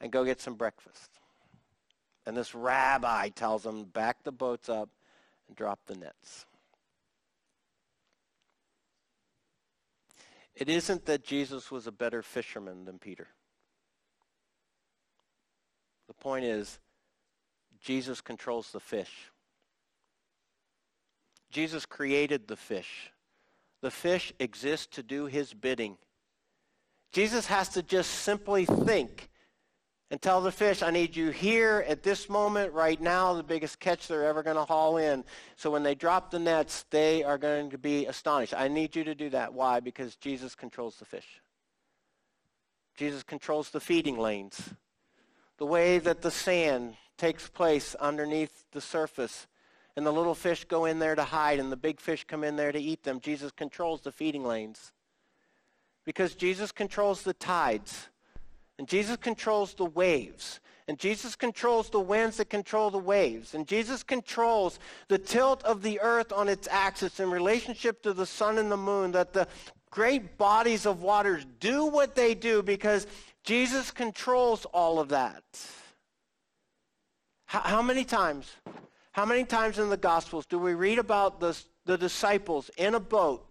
and 0.01 0.11
go 0.11 0.25
get 0.25 0.41
some 0.41 0.55
breakfast. 0.55 1.08
And 2.29 2.37
this 2.37 2.53
rabbi 2.53 3.29
tells 3.29 3.63
them, 3.63 3.85
back 3.85 4.21
the 4.23 4.31
boats 4.31 4.69
up 4.69 4.87
and 5.47 5.57
drop 5.57 5.79
the 5.87 5.95
nets. 5.95 6.45
It 10.53 10.69
isn't 10.69 11.07
that 11.07 11.23
Jesus 11.23 11.71
was 11.71 11.87
a 11.87 11.91
better 11.91 12.21
fisherman 12.21 12.85
than 12.85 12.99
Peter. 12.99 13.25
The 16.07 16.13
point 16.13 16.45
is, 16.45 16.77
Jesus 17.81 18.21
controls 18.21 18.71
the 18.71 18.79
fish. 18.79 19.31
Jesus 21.49 21.87
created 21.87 22.47
the 22.47 22.55
fish. 22.55 23.11
The 23.81 23.89
fish 23.89 24.33
exists 24.39 24.85
to 24.97 25.01
do 25.01 25.25
his 25.25 25.55
bidding. 25.55 25.97
Jesus 27.11 27.47
has 27.47 27.69
to 27.69 27.81
just 27.81 28.11
simply 28.11 28.65
think 28.65 29.28
and 30.11 30.21
tell 30.21 30.41
the 30.41 30.51
fish, 30.51 30.81
I 30.81 30.89
need 30.89 31.15
you 31.15 31.29
here 31.29 31.85
at 31.87 32.01
this 32.01 32.29
moment, 32.29 32.73
right 32.73 32.99
now, 32.99 33.33
the 33.33 33.43
biggest 33.43 33.79
catch 33.79 34.07
they're 34.07 34.25
ever 34.25 34.41
going 34.41 34.55
to 34.55 34.65
haul 34.65 34.97
in. 34.97 35.23
So 35.55 35.69
when 35.69 35.83
they 35.83 35.93
drop 35.93 36.31
the 36.31 36.39
nets, 36.39 36.85
they 36.89 37.23
are 37.23 37.37
going 37.37 37.69
to 37.69 37.77
be 37.77 38.07
astonished. 38.07 38.55
I 38.57 38.69
need 38.69 38.95
you 38.95 39.03
to 39.03 39.13
do 39.13 39.29
that. 39.29 39.53
Why? 39.53 39.79
Because 39.79 40.15
Jesus 40.15 40.55
controls 40.55 40.95
the 40.95 41.05
fish. 41.05 41.41
Jesus 42.97 43.21
controls 43.21 43.69
the 43.69 43.79
feeding 43.79 44.17
lanes. 44.17 44.73
The 45.57 45.65
way 45.65 45.99
that 45.99 46.21
the 46.21 46.31
sand 46.31 46.95
takes 47.17 47.47
place 47.47 47.93
underneath 47.95 48.65
the 48.71 48.81
surface 48.81 49.45
and 49.95 50.05
the 50.05 50.11
little 50.11 50.35
fish 50.35 50.65
go 50.65 50.85
in 50.85 50.99
there 50.99 51.15
to 51.15 51.23
hide 51.23 51.59
and 51.59 51.71
the 51.71 51.77
big 51.77 51.99
fish 51.99 52.23
come 52.23 52.43
in 52.43 52.55
there 52.55 52.71
to 52.71 52.79
eat 52.79 53.03
them. 53.03 53.19
Jesus 53.19 53.51
controls 53.51 54.01
the 54.01 54.11
feeding 54.11 54.43
lanes. 54.43 54.91
Because 56.05 56.33
Jesus 56.33 56.71
controls 56.71 57.21
the 57.21 57.33
tides. 57.33 58.09
And 58.79 58.87
Jesus 58.87 59.17
controls 59.17 59.73
the 59.73 59.85
waves. 59.85 60.61
And 60.87 60.97
Jesus 60.97 61.35
controls 61.35 61.89
the 61.89 61.99
winds 61.99 62.37
that 62.37 62.49
control 62.49 62.89
the 62.89 62.97
waves. 62.97 63.53
And 63.53 63.67
Jesus 63.67 64.01
controls 64.01 64.79
the 65.09 65.19
tilt 65.19 65.63
of 65.63 65.83
the 65.83 65.99
earth 65.99 66.31
on 66.31 66.47
its 66.47 66.67
axis 66.71 67.19
in 67.19 67.29
relationship 67.29 68.01
to 68.01 68.13
the 68.13 68.25
sun 68.25 68.57
and 68.57 68.71
the 68.71 68.77
moon, 68.77 69.11
that 69.11 69.33
the 69.33 69.47
great 69.91 70.37
bodies 70.37 70.85
of 70.85 71.03
waters 71.03 71.45
do 71.59 71.85
what 71.85 72.15
they 72.15 72.33
do 72.33 72.63
because 72.63 73.05
Jesus 73.43 73.91
controls 73.91 74.65
all 74.65 74.99
of 74.99 75.09
that. 75.09 75.43
How, 77.45 77.59
how 77.59 77.81
many 77.81 78.05
times 78.05 78.51
how 79.11 79.25
many 79.25 79.43
times 79.43 79.79
in 79.79 79.89
the 79.89 79.97
Gospels 79.97 80.45
do 80.45 80.57
we 80.57 80.73
read 80.75 80.99
about 80.99 81.41
the, 81.41 81.59
the 81.85 81.97
disciples 81.97 82.71
in 82.77 82.95
a 82.95 82.99
boat, 82.99 83.45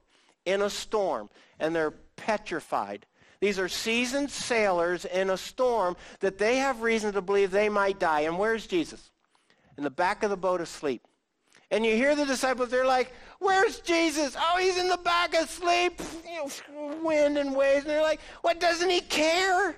in 0.46 0.62
a 0.62 0.70
storm, 0.70 1.28
and 1.60 1.76
they're 1.76 1.94
petrified? 2.16 3.04
These 3.40 3.58
are 3.58 3.68
seasoned 3.68 4.30
sailors 4.30 5.04
in 5.04 5.30
a 5.30 5.36
storm 5.36 5.96
that 6.20 6.38
they 6.38 6.56
have 6.56 6.82
reason 6.82 7.12
to 7.12 7.22
believe 7.22 7.50
they 7.50 7.68
might 7.68 8.00
die. 8.00 8.20
And 8.20 8.38
where's 8.38 8.66
Jesus? 8.66 9.10
In 9.76 9.84
the 9.84 9.90
back 9.90 10.22
of 10.22 10.30
the 10.30 10.36
boat 10.36 10.60
asleep. 10.60 11.06
And 11.70 11.84
you 11.84 11.94
hear 11.94 12.16
the 12.16 12.24
disciples, 12.24 12.70
they're 12.70 12.86
like, 12.86 13.12
Where's 13.40 13.78
Jesus? 13.80 14.36
Oh, 14.36 14.58
he's 14.58 14.78
in 14.78 14.88
the 14.88 14.96
back 14.96 15.34
asleep. 15.34 16.00
You 16.26 16.48
know, 16.74 16.96
wind 17.02 17.38
and 17.38 17.54
waves. 17.54 17.84
And 17.84 17.90
they're 17.90 18.02
like, 18.02 18.20
What, 18.40 18.58
doesn't 18.58 18.90
he 18.90 19.00
care? 19.00 19.76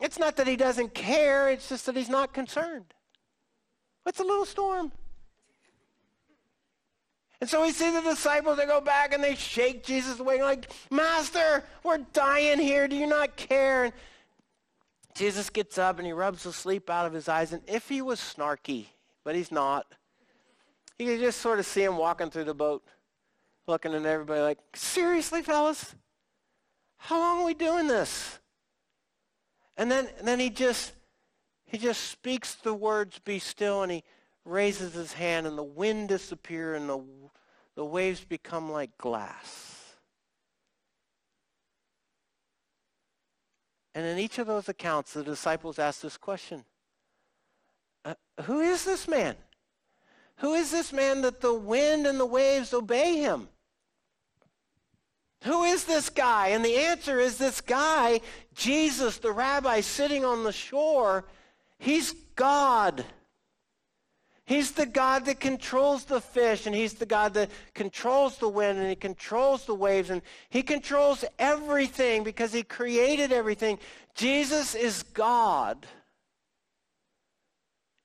It's 0.00 0.18
not 0.18 0.36
that 0.36 0.46
he 0.46 0.56
doesn't 0.56 0.94
care, 0.94 1.50
it's 1.50 1.68
just 1.68 1.86
that 1.86 1.96
he's 1.96 2.08
not 2.08 2.32
concerned. 2.32 2.94
It's 4.06 4.20
a 4.20 4.24
little 4.24 4.46
storm. 4.46 4.92
And 7.40 7.48
so 7.48 7.62
we 7.62 7.70
see 7.70 7.90
the 7.90 8.00
disciples, 8.00 8.56
they 8.56 8.66
go 8.66 8.80
back 8.80 9.14
and 9.14 9.22
they 9.22 9.36
shake 9.36 9.84
Jesus 9.84 10.18
away, 10.18 10.42
like, 10.42 10.72
Master, 10.90 11.64
we're 11.84 11.98
dying 12.12 12.58
here. 12.58 12.88
Do 12.88 12.96
you 12.96 13.06
not 13.06 13.36
care? 13.36 13.84
And 13.84 13.92
Jesus 15.14 15.48
gets 15.48 15.78
up 15.78 15.98
and 15.98 16.06
he 16.06 16.12
rubs 16.12 16.42
the 16.42 16.52
sleep 16.52 16.90
out 16.90 17.06
of 17.06 17.12
his 17.12 17.28
eyes. 17.28 17.52
And 17.52 17.62
if 17.68 17.88
he 17.88 18.02
was 18.02 18.18
snarky, 18.18 18.86
but 19.24 19.36
he's 19.36 19.52
not, 19.52 19.86
you 20.98 21.06
can 21.06 21.20
just 21.20 21.40
sort 21.40 21.60
of 21.60 21.66
see 21.66 21.84
him 21.84 21.96
walking 21.96 22.28
through 22.28 22.44
the 22.44 22.54
boat, 22.54 22.82
looking 23.68 23.94
at 23.94 24.04
everybody 24.04 24.40
like, 24.40 24.58
seriously, 24.74 25.42
fellas? 25.42 25.94
How 26.96 27.20
long 27.20 27.42
are 27.42 27.46
we 27.46 27.54
doing 27.54 27.86
this? 27.86 28.40
And 29.76 29.88
then, 29.88 30.08
and 30.18 30.26
then 30.26 30.40
he 30.40 30.50
just, 30.50 30.92
he 31.66 31.78
just 31.78 32.10
speaks 32.10 32.54
the 32.56 32.74
words, 32.74 33.20
be 33.20 33.38
still, 33.38 33.82
and 33.82 33.92
he 33.92 34.02
raises 34.48 34.94
his 34.94 35.12
hand 35.12 35.46
and 35.46 35.56
the 35.56 35.62
wind 35.62 36.08
disappears 36.08 36.80
and 36.80 36.88
the, 36.88 37.04
the 37.76 37.84
waves 37.84 38.24
become 38.24 38.70
like 38.72 38.96
glass. 38.98 39.78
And 43.94 44.06
in 44.06 44.18
each 44.18 44.38
of 44.38 44.46
those 44.46 44.68
accounts, 44.68 45.12
the 45.12 45.24
disciples 45.24 45.78
ask 45.78 46.00
this 46.00 46.16
question 46.16 46.64
uh, 48.04 48.14
Who 48.44 48.60
is 48.60 48.84
this 48.84 49.08
man? 49.08 49.36
Who 50.36 50.54
is 50.54 50.70
this 50.70 50.92
man 50.92 51.22
that 51.22 51.40
the 51.40 51.54
wind 51.54 52.06
and 52.06 52.18
the 52.18 52.26
waves 52.26 52.72
obey 52.72 53.16
him? 53.16 53.48
Who 55.44 55.64
is 55.64 55.84
this 55.84 56.10
guy? 56.10 56.48
And 56.48 56.64
the 56.64 56.76
answer 56.76 57.18
is 57.18 57.38
this 57.38 57.60
guy, 57.60 58.20
Jesus, 58.54 59.18
the 59.18 59.32
rabbi 59.32 59.80
sitting 59.80 60.24
on 60.24 60.44
the 60.44 60.52
shore, 60.52 61.24
he's 61.78 62.12
God. 62.34 63.04
He's 64.48 64.72
the 64.72 64.86
God 64.86 65.26
that 65.26 65.40
controls 65.40 66.06
the 66.06 66.22
fish, 66.22 66.64
and 66.64 66.74
He's 66.74 66.94
the 66.94 67.04
God 67.04 67.34
that 67.34 67.50
controls 67.74 68.38
the 68.38 68.48
wind, 68.48 68.78
and 68.78 68.88
He 68.88 68.96
controls 68.96 69.66
the 69.66 69.74
waves, 69.74 70.08
and 70.08 70.22
He 70.48 70.62
controls 70.62 71.22
everything 71.38 72.24
because 72.24 72.50
He 72.50 72.62
created 72.62 73.30
everything. 73.30 73.78
Jesus 74.14 74.74
is 74.74 75.02
God. 75.02 75.86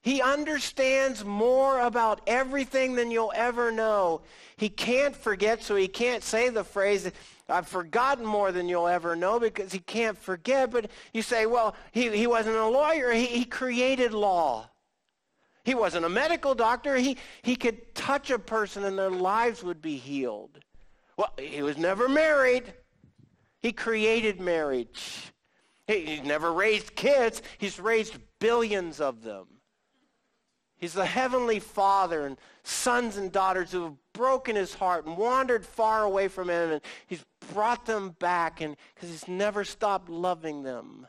He 0.02 0.22
understands 0.22 1.24
more 1.24 1.80
about 1.80 2.20
everything 2.28 2.96
than 2.96 3.10
you'll 3.10 3.32
ever 3.34 3.72
know. 3.72 4.24
He 4.58 4.68
can't 4.68 5.16
forget, 5.16 5.64
so 5.64 5.78
he 5.78 5.88
can't 5.88 6.24
say 6.24 6.50
the 6.50 6.66
phrase, 6.66 7.10
I've 7.48 7.70
forgotten 7.70 8.26
more 8.26 8.52
than 8.52 8.68
you'll 8.68 8.90
ever 8.90 9.16
know 9.16 9.40
because 9.40 9.72
he 9.72 9.80
can't 9.80 10.18
forget. 10.18 10.72
But 10.72 10.92
you 11.14 11.22
say, 11.22 11.46
well, 11.46 11.74
he, 11.94 12.10
he 12.10 12.28
wasn't 12.28 12.58
a 12.58 12.68
lawyer, 12.68 13.14
he, 13.14 13.28
he 13.28 13.46
created 13.46 14.14
law. 14.14 14.70
He 15.64 15.76
wasn't 15.76 16.06
a 16.06 16.10
medical 16.10 16.56
doctor. 16.56 16.96
He, 16.98 17.18
he 17.42 17.56
could 17.56 17.96
touch 17.96 18.30
a 18.30 18.40
person 18.40 18.84
and 18.84 18.98
their 18.98 19.10
lives 19.10 19.64
would 19.64 19.82
be 19.82 19.98
healed. 19.98 20.60
Well, 21.18 21.34
he 21.40 21.62
was 21.62 21.78
never 21.78 22.10
married. 22.10 22.74
He 23.62 23.72
created 23.72 24.42
marriage. 24.42 25.32
He, 25.88 26.06
he 26.06 26.22
never 26.22 26.52
raised 26.52 26.96
kids. 26.96 27.42
He's 27.58 27.80
raised 27.80 28.18
billions 28.40 29.00
of 29.00 29.24
them. 29.24 29.48
He's 30.76 30.94
the 30.94 31.06
heavenly 31.06 31.60
father 31.60 32.26
and 32.26 32.38
sons 32.64 33.16
and 33.16 33.32
daughters 33.32 33.72
who 33.72 33.84
have 33.84 33.94
broken 34.14 34.58
his 34.58 34.74
heart 34.74 35.06
and 35.06 35.18
wandered 35.18 35.66
far 35.66 36.04
away 36.04 36.28
from 36.28 36.50
him 36.50 36.72
and 36.72 36.82
he's 37.08 37.24
brought 37.54 37.86
them 37.86 38.18
back 38.20 38.60
and 38.60 38.76
because 38.94 39.10
he's 39.10 39.28
never 39.30 39.64
stopped 39.64 40.10
loving 40.10 40.64
them. 40.64 41.08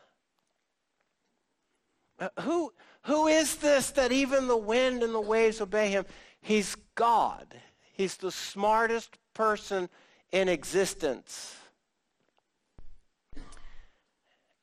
Uh, 2.21 2.29
who, 2.43 2.73
who 3.05 3.27
is 3.27 3.57
this 3.57 3.90
that 3.93 4.12
even 4.12 4.49
the 4.49 4.57
wind 4.57 5.03
and 5.03 5.14
the 5.14 5.21
waves 5.21 5.61
obey 5.61 5.90
him? 5.90 6.07
He's 6.40 6.75
God. 6.95 7.47
He's 7.93 8.17
the 8.17 8.31
smartest 8.31 9.19
person 9.35 9.88
in 10.33 10.49
existence. 10.49 11.57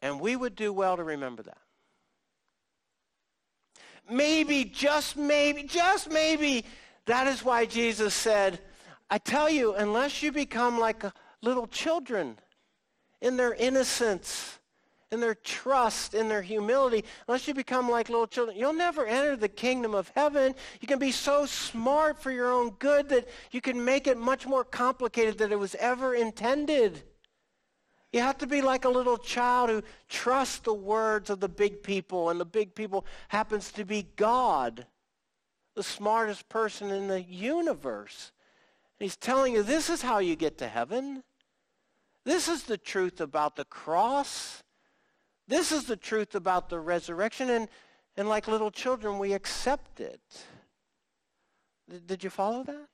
And 0.01 0.19
we 0.19 0.35
would 0.35 0.55
do 0.55 0.73
well 0.73 0.97
to 0.97 1.03
remember 1.03 1.43
that. 1.43 1.57
Maybe, 4.09 4.65
just 4.65 5.15
maybe, 5.15 5.63
just 5.63 6.09
maybe, 6.09 6.65
that 7.05 7.27
is 7.27 7.45
why 7.45 7.65
Jesus 7.65 8.13
said, 8.13 8.59
I 9.09 9.19
tell 9.19 9.49
you, 9.49 9.75
unless 9.75 10.23
you 10.23 10.31
become 10.31 10.79
like 10.79 11.03
little 11.43 11.67
children 11.67 12.39
in 13.21 13.37
their 13.37 13.53
innocence, 13.53 14.57
in 15.11 15.19
their 15.19 15.35
trust, 15.35 16.13
in 16.13 16.29
their 16.29 16.41
humility, 16.41 17.03
unless 17.27 17.47
you 17.47 17.53
become 17.53 17.89
like 17.89 18.09
little 18.09 18.27
children, 18.27 18.57
you'll 18.57 18.71
never 18.71 19.05
enter 19.05 19.35
the 19.35 19.49
kingdom 19.49 19.93
of 19.93 20.09
heaven. 20.15 20.55
You 20.79 20.87
can 20.87 20.99
be 20.99 21.11
so 21.11 21.45
smart 21.45 22.21
for 22.21 22.31
your 22.31 22.51
own 22.51 22.71
good 22.79 23.09
that 23.09 23.27
you 23.51 23.59
can 23.59 23.83
make 23.83 24.07
it 24.07 24.17
much 24.17 24.47
more 24.47 24.63
complicated 24.63 25.37
than 25.37 25.51
it 25.51 25.59
was 25.59 25.75
ever 25.75 26.15
intended. 26.15 27.03
You 28.13 28.21
have 28.21 28.37
to 28.39 28.47
be 28.47 28.61
like 28.61 28.85
a 28.85 28.89
little 28.89 29.17
child 29.17 29.69
who 29.69 29.83
trusts 30.09 30.59
the 30.59 30.73
words 30.73 31.29
of 31.29 31.39
the 31.39 31.49
big 31.49 31.83
people, 31.83 32.29
and 32.29 32.39
the 32.39 32.45
big 32.45 32.73
people 32.73 33.05
happens 33.29 33.71
to 33.73 33.85
be 33.85 34.07
God, 34.15 34.85
the 35.75 35.83
smartest 35.83 36.47
person 36.49 36.89
in 36.89 37.07
the 37.07 37.21
universe. 37.21 38.31
And 38.99 39.05
he's 39.05 39.17
telling 39.17 39.53
you 39.53 39.63
this 39.63 39.89
is 39.89 40.01
how 40.01 40.19
you 40.19 40.35
get 40.35 40.57
to 40.59 40.67
heaven. 40.67 41.23
This 42.23 42.47
is 42.47 42.63
the 42.63 42.77
truth 42.77 43.19
about 43.19 43.55
the 43.55 43.65
cross. 43.65 44.61
This 45.51 45.73
is 45.73 45.83
the 45.83 45.97
truth 45.97 46.33
about 46.33 46.69
the 46.69 46.79
resurrection. 46.79 47.49
And, 47.49 47.67
and 48.15 48.29
like 48.29 48.47
little 48.47 48.71
children, 48.71 49.19
we 49.19 49.33
accept 49.33 49.99
it. 49.99 50.21
Did 52.05 52.23
you 52.23 52.29
follow 52.29 52.63
that? 52.63 52.87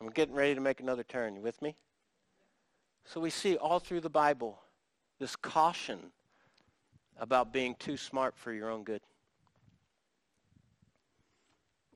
I'm 0.00 0.10
getting 0.10 0.34
ready 0.34 0.56
to 0.56 0.60
make 0.60 0.80
another 0.80 1.04
turn. 1.04 1.36
You 1.36 1.42
with 1.42 1.62
me? 1.62 1.76
So 3.04 3.20
we 3.20 3.30
see 3.30 3.56
all 3.56 3.78
through 3.78 4.00
the 4.00 4.10
Bible 4.10 4.58
this 5.20 5.36
caution 5.36 6.10
about 7.20 7.52
being 7.52 7.76
too 7.78 7.96
smart 7.96 8.36
for 8.36 8.52
your 8.52 8.68
own 8.68 8.82
good. 8.82 9.00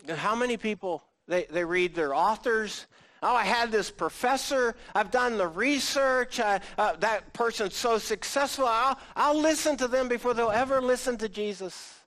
How 0.08 0.36
many 0.36 0.56
people, 0.56 1.02
they, 1.26 1.46
they 1.50 1.64
read 1.64 1.96
their 1.96 2.14
authors, 2.14 2.86
Oh, 3.24 3.34
I 3.34 3.44
had 3.44 3.72
this 3.72 3.90
professor. 3.90 4.76
I've 4.94 5.10
done 5.10 5.38
the 5.38 5.48
research. 5.48 6.40
I, 6.40 6.60
uh, 6.76 6.96
that 6.96 7.32
person's 7.32 7.74
so 7.74 7.96
successful. 7.96 8.66
I'll, 8.66 8.98
I'll 9.16 9.40
listen 9.40 9.78
to 9.78 9.88
them 9.88 10.08
before 10.08 10.34
they'll 10.34 10.50
ever 10.50 10.82
listen 10.82 11.16
to 11.18 11.28
Jesus. 11.30 12.00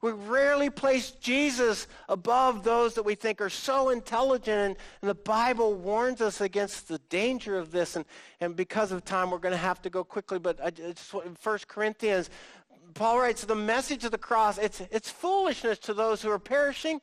We 0.00 0.12
rarely 0.12 0.70
place 0.70 1.10
Jesus 1.10 1.86
above 2.08 2.64
those 2.64 2.94
that 2.94 3.02
we 3.02 3.14
think 3.14 3.42
are 3.42 3.50
so 3.50 3.90
intelligent, 3.90 4.78
and, 5.02 5.10
the 5.10 5.14
Bible 5.14 5.74
warns 5.74 6.22
us 6.22 6.40
against 6.40 6.88
the 6.88 6.98
danger 7.10 7.58
of 7.58 7.70
this. 7.70 7.96
And, 7.96 8.06
and 8.40 8.56
because 8.56 8.90
of 8.90 9.04
time, 9.04 9.30
we're 9.30 9.38
going 9.38 9.52
to 9.52 9.58
have 9.58 9.82
to 9.82 9.90
go 9.90 10.02
quickly. 10.02 10.38
But 10.38 10.60
I, 10.64 10.70
it's 10.78 11.12
1 11.12 11.58
Corinthians, 11.66 12.30
Paul 12.94 13.18
writes, 13.18 13.44
the 13.44 13.54
message 13.54 14.04
of 14.04 14.12
the 14.12 14.18
cross, 14.18 14.56
it's, 14.56 14.80
it's 14.90 15.10
foolishness 15.10 15.78
to 15.80 15.94
those 15.94 16.22
who 16.22 16.30
are 16.30 16.38
perishing, 16.38 17.00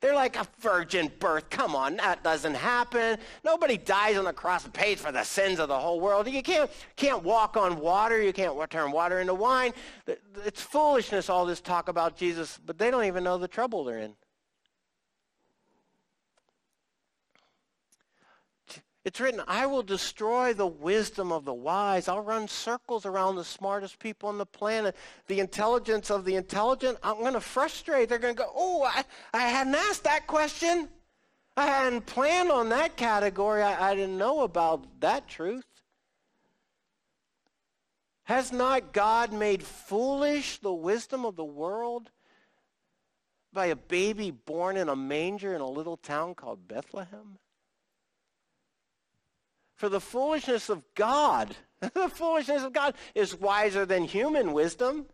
they're 0.00 0.14
like 0.14 0.36
a 0.36 0.46
virgin 0.58 1.10
birth. 1.18 1.48
Come 1.50 1.74
on, 1.74 1.96
that 1.96 2.22
doesn't 2.22 2.54
happen. 2.54 3.18
Nobody 3.44 3.76
dies 3.76 4.16
on 4.16 4.24
the 4.24 4.32
cross 4.32 4.64
and 4.64 4.72
pays 4.72 5.00
for 5.00 5.12
the 5.12 5.24
sins 5.24 5.58
of 5.58 5.68
the 5.68 5.78
whole 5.78 6.00
world. 6.00 6.28
You 6.28 6.42
can't, 6.42 6.70
can't 6.96 7.22
walk 7.22 7.56
on 7.56 7.80
water. 7.80 8.20
You 8.20 8.32
can't 8.32 8.54
turn 8.70 8.92
water 8.92 9.20
into 9.20 9.34
wine. 9.34 9.72
It's 10.44 10.60
foolishness, 10.60 11.30
all 11.30 11.46
this 11.46 11.60
talk 11.60 11.88
about 11.88 12.16
Jesus, 12.16 12.58
but 12.64 12.78
they 12.78 12.90
don't 12.90 13.04
even 13.04 13.24
know 13.24 13.38
the 13.38 13.48
trouble 13.48 13.84
they're 13.84 13.98
in. 13.98 14.14
It's 19.04 19.20
written, 19.20 19.42
I 19.46 19.66
will 19.66 19.82
destroy 19.82 20.54
the 20.54 20.66
wisdom 20.66 21.30
of 21.30 21.44
the 21.44 21.52
wise. 21.52 22.08
I'll 22.08 22.22
run 22.22 22.48
circles 22.48 23.04
around 23.04 23.36
the 23.36 23.44
smartest 23.44 23.98
people 23.98 24.30
on 24.30 24.38
the 24.38 24.46
planet. 24.46 24.96
The 25.26 25.40
intelligence 25.40 26.10
of 26.10 26.24
the 26.24 26.36
intelligent, 26.36 26.96
I'm 27.02 27.18
going 27.18 27.34
to 27.34 27.40
frustrate. 27.40 28.08
They're 28.08 28.18
going 28.18 28.34
to 28.34 28.42
go, 28.42 28.52
oh, 28.54 28.82
I, 28.82 29.04
I 29.34 29.40
hadn't 29.40 29.74
asked 29.74 30.04
that 30.04 30.26
question. 30.26 30.88
I 31.54 31.66
hadn't 31.66 32.06
planned 32.06 32.50
on 32.50 32.70
that 32.70 32.96
category. 32.96 33.62
I, 33.62 33.90
I 33.90 33.94
didn't 33.94 34.16
know 34.16 34.40
about 34.40 34.86
that 35.00 35.28
truth. 35.28 35.66
Has 38.24 38.52
not 38.52 38.94
God 38.94 39.34
made 39.34 39.62
foolish 39.62 40.58
the 40.58 40.72
wisdom 40.72 41.26
of 41.26 41.36
the 41.36 41.44
world 41.44 42.10
by 43.52 43.66
a 43.66 43.76
baby 43.76 44.30
born 44.30 44.78
in 44.78 44.88
a 44.88 44.96
manger 44.96 45.54
in 45.54 45.60
a 45.60 45.68
little 45.68 45.98
town 45.98 46.34
called 46.34 46.66
Bethlehem? 46.66 47.38
For 49.76 49.88
the 49.88 50.00
foolishness 50.00 50.68
of 50.68 50.82
God, 50.94 51.56
the 51.80 52.08
foolishness 52.08 52.62
of 52.62 52.72
God 52.72 52.94
is 53.14 53.34
wiser 53.34 53.84
than 53.84 54.04
human 54.04 54.52
wisdom. 54.52 55.06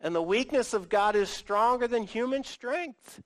And 0.00 0.14
the 0.14 0.22
weakness 0.22 0.72
of 0.72 0.88
God 0.88 1.14
is 1.16 1.28
stronger 1.28 1.86
than 1.86 2.04
human 2.04 2.44
strength. 2.44 3.22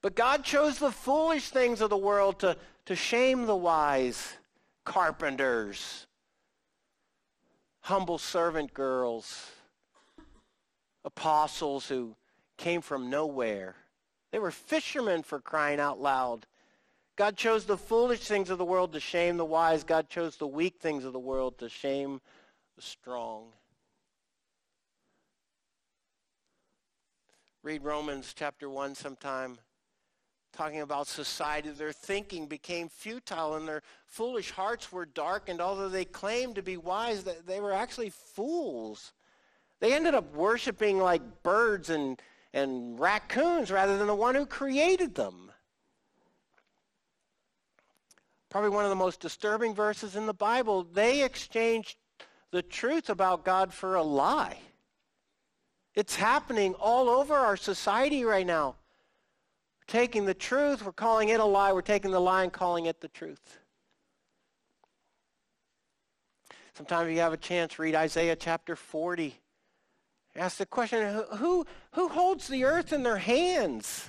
But 0.00 0.16
God 0.16 0.44
chose 0.44 0.78
the 0.78 0.90
foolish 0.90 1.50
things 1.50 1.80
of 1.80 1.90
the 1.90 1.96
world 1.96 2.40
to, 2.40 2.56
to 2.86 2.96
shame 2.96 3.46
the 3.46 3.56
wise 3.56 4.32
carpenters, 4.84 6.06
humble 7.80 8.18
servant 8.18 8.74
girls, 8.74 9.50
apostles 11.04 11.88
who 11.88 12.16
came 12.56 12.80
from 12.80 13.10
nowhere. 13.10 13.76
They 14.32 14.38
were 14.38 14.50
fishermen 14.50 15.22
for 15.22 15.40
crying 15.40 15.78
out 15.78 16.00
loud. 16.00 16.46
God 17.16 17.36
chose 17.36 17.66
the 17.66 17.76
foolish 17.76 18.20
things 18.20 18.48
of 18.48 18.56
the 18.56 18.64
world 18.64 18.94
to 18.94 19.00
shame 19.00 19.36
the 19.36 19.44
wise. 19.44 19.84
God 19.84 20.08
chose 20.08 20.36
the 20.36 20.46
weak 20.46 20.76
things 20.80 21.04
of 21.04 21.12
the 21.12 21.18
world 21.18 21.58
to 21.58 21.68
shame 21.68 22.20
the 22.74 22.82
strong. 22.82 23.52
Read 27.62 27.84
Romans 27.84 28.32
chapter 28.34 28.68
1 28.68 28.94
sometime, 28.94 29.58
talking 30.52 30.80
about 30.80 31.06
society. 31.06 31.68
Their 31.68 31.92
thinking 31.92 32.46
became 32.46 32.88
futile 32.88 33.54
and 33.54 33.68
their 33.68 33.82
foolish 34.06 34.50
hearts 34.50 34.90
were 34.90 35.06
darkened. 35.06 35.60
Although 35.60 35.90
they 35.90 36.06
claimed 36.06 36.56
to 36.56 36.62
be 36.62 36.78
wise, 36.78 37.24
they 37.24 37.60
were 37.60 37.72
actually 37.72 38.10
fools. 38.10 39.12
They 39.78 39.92
ended 39.92 40.14
up 40.14 40.34
worshiping 40.34 40.98
like 40.98 41.42
birds 41.42 41.90
and 41.90 42.20
and 42.52 42.98
raccoons 42.98 43.70
rather 43.70 43.96
than 43.96 44.06
the 44.06 44.14
one 44.14 44.34
who 44.34 44.46
created 44.46 45.14
them. 45.14 45.50
Probably 48.50 48.70
one 48.70 48.84
of 48.84 48.90
the 48.90 48.96
most 48.96 49.20
disturbing 49.20 49.74
verses 49.74 50.14
in 50.14 50.26
the 50.26 50.34
Bible. 50.34 50.84
They 50.84 51.24
exchanged 51.24 51.96
the 52.50 52.62
truth 52.62 53.08
about 53.08 53.44
God 53.44 53.72
for 53.72 53.94
a 53.94 54.02
lie. 54.02 54.58
It's 55.94 56.16
happening 56.16 56.74
all 56.74 57.08
over 57.08 57.34
our 57.34 57.56
society 57.56 58.24
right 58.24 58.46
now. 58.46 58.76
We're 59.80 59.92
taking 59.92 60.26
the 60.26 60.34
truth, 60.34 60.84
we're 60.84 60.92
calling 60.92 61.30
it 61.30 61.40
a 61.40 61.44
lie. 61.44 61.72
We're 61.72 61.82
taking 61.82 62.10
the 62.10 62.20
lie 62.20 62.44
and 62.44 62.52
calling 62.52 62.86
it 62.86 63.00
the 63.00 63.08
truth. 63.08 63.58
Sometimes 66.74 67.10
you 67.10 67.20
have 67.20 67.32
a 67.32 67.38
chance, 67.38 67.78
read 67.78 67.94
Isaiah 67.94 68.36
chapter 68.36 68.76
40. 68.76 69.34
Ask 70.34 70.56
the 70.56 70.66
question 70.66 71.24
who, 71.36 71.66
who 71.92 72.08
holds 72.08 72.48
the 72.48 72.64
earth 72.64 72.92
in 72.92 73.02
their 73.02 73.18
hands? 73.18 74.08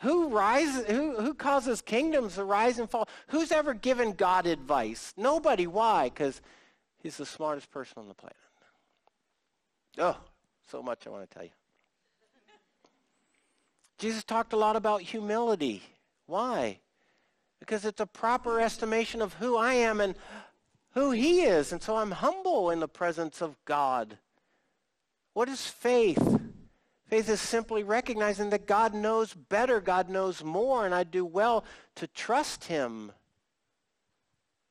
Who, 0.00 0.28
rises, 0.28 0.86
who, 0.86 1.20
who 1.20 1.32
causes 1.32 1.80
kingdoms 1.80 2.34
to 2.34 2.44
rise 2.44 2.78
and 2.78 2.90
fall? 2.90 3.08
Who's 3.28 3.52
ever 3.52 3.72
given 3.72 4.12
God 4.12 4.46
advice? 4.46 5.14
Nobody. 5.16 5.66
Why? 5.66 6.08
Because 6.08 6.42
he's 6.98 7.16
the 7.16 7.26
smartest 7.26 7.70
person 7.70 7.94
on 7.98 8.08
the 8.08 8.14
planet. 8.14 8.36
Oh, 9.98 10.16
so 10.70 10.82
much 10.82 11.06
I 11.06 11.10
want 11.10 11.28
to 11.28 11.34
tell 11.34 11.44
you. 11.44 11.50
Jesus 13.98 14.24
talked 14.24 14.52
a 14.52 14.56
lot 14.56 14.74
about 14.74 15.02
humility. 15.02 15.82
Why? 16.26 16.80
Because 17.60 17.84
it's 17.84 18.00
a 18.00 18.06
proper 18.06 18.58
estimation 18.58 19.22
of 19.22 19.34
who 19.34 19.56
I 19.56 19.74
am 19.74 20.00
and 20.00 20.16
who 20.94 21.12
he 21.12 21.42
is. 21.42 21.70
And 21.72 21.80
so 21.80 21.96
I'm 21.96 22.10
humble 22.10 22.70
in 22.70 22.80
the 22.80 22.88
presence 22.88 23.40
of 23.40 23.56
God. 23.64 24.18
What 25.34 25.48
is 25.48 25.66
faith? 25.66 26.40
Faith 27.06 27.28
is 27.28 27.40
simply 27.40 27.82
recognizing 27.82 28.50
that 28.50 28.66
God 28.66 28.94
knows 28.94 29.34
better, 29.34 29.80
God 29.80 30.08
knows 30.08 30.42
more, 30.42 30.86
and 30.86 30.94
I 30.94 31.04
do 31.04 31.24
well 31.24 31.64
to 31.96 32.06
trust 32.06 32.64
him. 32.64 33.12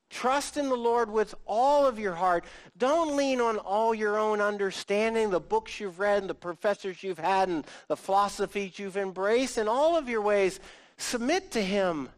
Trust 0.09 0.57
in 0.57 0.67
the 0.67 0.75
Lord 0.75 1.09
with 1.09 1.33
all 1.45 1.85
of 1.85 1.97
your 1.97 2.15
heart. 2.15 2.43
Don't 2.77 3.15
lean 3.15 3.39
on 3.39 3.57
all 3.57 3.95
your 3.95 4.19
own 4.19 4.41
understanding, 4.41 5.29
the 5.29 5.39
books 5.39 5.79
you've 5.79 5.99
read, 5.99 6.21
and 6.21 6.29
the 6.29 6.35
professors 6.35 7.01
you've 7.01 7.19
had, 7.19 7.47
and 7.47 7.65
the 7.87 7.95
philosophies 7.95 8.77
you've 8.77 8.97
embraced. 8.97 9.57
In 9.57 9.67
all 9.67 9.95
of 9.95 10.09
your 10.09 10.21
ways, 10.21 10.59
submit 10.97 11.51
to 11.51 11.61
him 11.61 12.09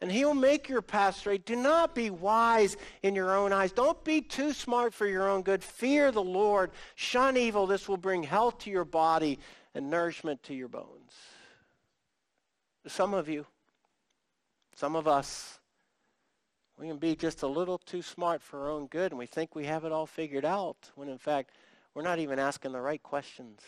and 0.00 0.12
he'll 0.12 0.34
make 0.34 0.68
your 0.68 0.82
path 0.82 1.16
straight. 1.16 1.46
Do 1.46 1.56
not 1.56 1.94
be 1.94 2.10
wise 2.10 2.76
in 3.02 3.14
your 3.14 3.34
own 3.34 3.52
eyes. 3.52 3.72
Don't 3.72 4.02
be 4.04 4.20
too 4.20 4.52
smart 4.52 4.92
for 4.92 5.06
your 5.06 5.28
own 5.28 5.42
good. 5.42 5.64
Fear 5.64 6.12
the 6.12 6.22
Lord. 6.22 6.70
Shun 6.94 7.36
evil. 7.36 7.66
This 7.66 7.88
will 7.88 7.96
bring 7.96 8.22
health 8.22 8.58
to 8.60 8.70
your 8.70 8.84
body 8.84 9.38
and 9.74 9.90
nourishment 9.90 10.42
to 10.44 10.54
your 10.54 10.68
bones. 10.68 11.12
Some 12.86 13.14
of 13.14 13.28
you, 13.28 13.46
some 14.74 14.94
of 14.94 15.08
us, 15.08 15.58
we 16.78 16.86
can 16.86 16.98
be 16.98 17.16
just 17.16 17.42
a 17.42 17.46
little 17.46 17.78
too 17.78 18.02
smart 18.02 18.42
for 18.42 18.60
our 18.60 18.70
own 18.70 18.86
good 18.86 19.12
and 19.12 19.18
we 19.18 19.26
think 19.26 19.54
we 19.54 19.64
have 19.64 19.84
it 19.84 19.92
all 19.92 20.06
figured 20.06 20.44
out 20.44 20.76
when 20.94 21.08
in 21.08 21.18
fact 21.18 21.52
we're 21.94 22.02
not 22.02 22.18
even 22.18 22.38
asking 22.38 22.72
the 22.72 22.80
right 22.80 23.02
questions. 23.02 23.60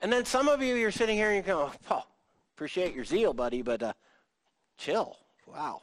And 0.00 0.12
then 0.12 0.24
some 0.24 0.48
of 0.48 0.62
you, 0.62 0.76
you're 0.76 0.92
sitting 0.92 1.16
here 1.16 1.28
and 1.28 1.36
you 1.36 1.42
go, 1.42 1.72
oh, 1.90 2.04
Appreciate 2.62 2.94
your 2.94 3.04
zeal, 3.04 3.34
buddy, 3.34 3.60
but 3.60 3.82
uh, 3.82 3.92
chill. 4.78 5.16
Wow. 5.48 5.82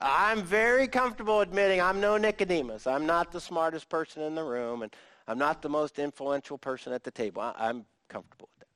I'm 0.00 0.42
very 0.42 0.88
comfortable 0.88 1.42
admitting 1.42 1.80
I'm 1.80 2.00
no 2.00 2.16
Nicodemus. 2.16 2.88
I'm 2.88 3.06
not 3.06 3.30
the 3.30 3.40
smartest 3.40 3.88
person 3.88 4.24
in 4.24 4.34
the 4.34 4.42
room, 4.42 4.82
and 4.82 4.92
I'm 5.28 5.38
not 5.38 5.62
the 5.62 5.68
most 5.68 6.00
influential 6.00 6.58
person 6.58 6.92
at 6.92 7.04
the 7.04 7.12
table. 7.12 7.40
I, 7.40 7.54
I'm 7.56 7.86
comfortable 8.08 8.48
with 8.52 8.58
that. 8.58 8.66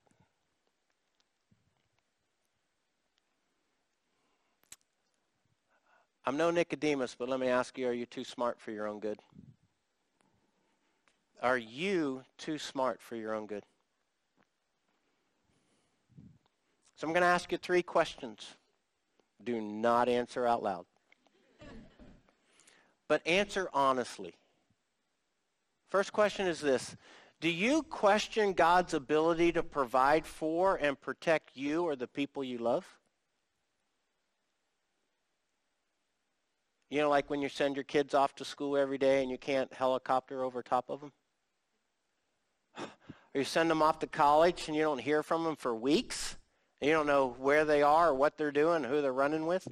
I'm 6.26 6.36
no 6.36 6.52
Nicodemus, 6.52 7.16
but 7.18 7.28
let 7.28 7.40
me 7.40 7.48
ask 7.48 7.76
you, 7.76 7.88
are 7.88 7.92
you 7.92 8.06
too 8.06 8.22
smart 8.22 8.60
for 8.60 8.70
your 8.70 8.86
own 8.86 9.00
good? 9.00 9.18
Are 11.42 11.58
you 11.58 12.22
too 12.38 12.56
smart 12.56 13.02
for 13.02 13.16
your 13.16 13.34
own 13.34 13.46
good? 13.46 13.64
So 16.96 17.06
I'm 17.06 17.12
going 17.12 17.22
to 17.22 17.28
ask 17.28 17.52
you 17.52 17.58
three 17.58 17.82
questions. 17.82 18.56
Do 19.44 19.60
not 19.60 20.08
answer 20.08 20.46
out 20.46 20.62
loud. 20.62 20.86
but 23.06 23.24
answer 23.26 23.68
honestly. 23.72 24.34
First 25.90 26.12
question 26.12 26.46
is 26.46 26.60
this. 26.60 26.96
Do 27.40 27.50
you 27.50 27.82
question 27.82 28.54
God's 28.54 28.94
ability 28.94 29.52
to 29.52 29.62
provide 29.62 30.26
for 30.26 30.76
and 30.76 30.98
protect 30.98 31.50
you 31.54 31.84
or 31.84 31.94
the 31.94 32.08
people 32.08 32.42
you 32.42 32.58
love? 32.58 32.86
You 36.88 37.02
know, 37.02 37.10
like 37.10 37.28
when 37.28 37.42
you 37.42 37.48
send 37.50 37.76
your 37.76 37.84
kids 37.84 38.14
off 38.14 38.34
to 38.36 38.44
school 38.44 38.76
every 38.76 38.96
day 38.96 39.20
and 39.22 39.30
you 39.30 39.36
can't 39.38 39.72
helicopter 39.72 40.42
over 40.42 40.62
top 40.62 40.86
of 40.88 41.00
them? 41.00 41.12
Or 43.34 43.40
you 43.40 43.44
send 43.44 43.68
them 43.68 43.82
off 43.82 43.98
to 43.98 44.06
college 44.06 44.66
and 44.66 44.74
you 44.74 44.82
don't 44.82 45.00
hear 45.00 45.22
from 45.22 45.44
them 45.44 45.56
for 45.56 45.74
weeks? 45.74 46.38
You 46.80 46.92
don't 46.92 47.06
know 47.06 47.34
where 47.38 47.64
they 47.64 47.82
are 47.82 48.10
or 48.10 48.14
what 48.14 48.36
they're 48.36 48.52
doing, 48.52 48.84
who 48.84 49.00
they're 49.00 49.12
running 49.12 49.46
with? 49.46 49.66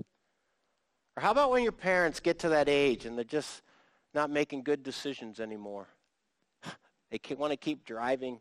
Or 1.16 1.22
how 1.22 1.30
about 1.30 1.50
when 1.50 1.62
your 1.62 1.72
parents 1.72 2.20
get 2.20 2.38
to 2.40 2.48
that 2.50 2.68
age 2.68 3.04
and 3.04 3.16
they're 3.16 3.24
just 3.24 3.62
not 4.14 4.30
making 4.30 4.62
good 4.62 4.82
decisions 4.82 5.40
anymore? 5.40 5.86
They 7.10 7.34
want 7.36 7.52
to 7.52 7.56
keep 7.56 7.84
driving. 7.84 8.40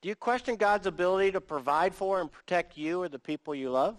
Do 0.00 0.08
you 0.08 0.14
question 0.14 0.56
God's 0.56 0.86
ability 0.86 1.32
to 1.32 1.40
provide 1.40 1.94
for 1.94 2.20
and 2.20 2.30
protect 2.30 2.78
you 2.78 3.02
or 3.02 3.08
the 3.08 3.18
people 3.18 3.54
you 3.54 3.70
love? 3.70 3.96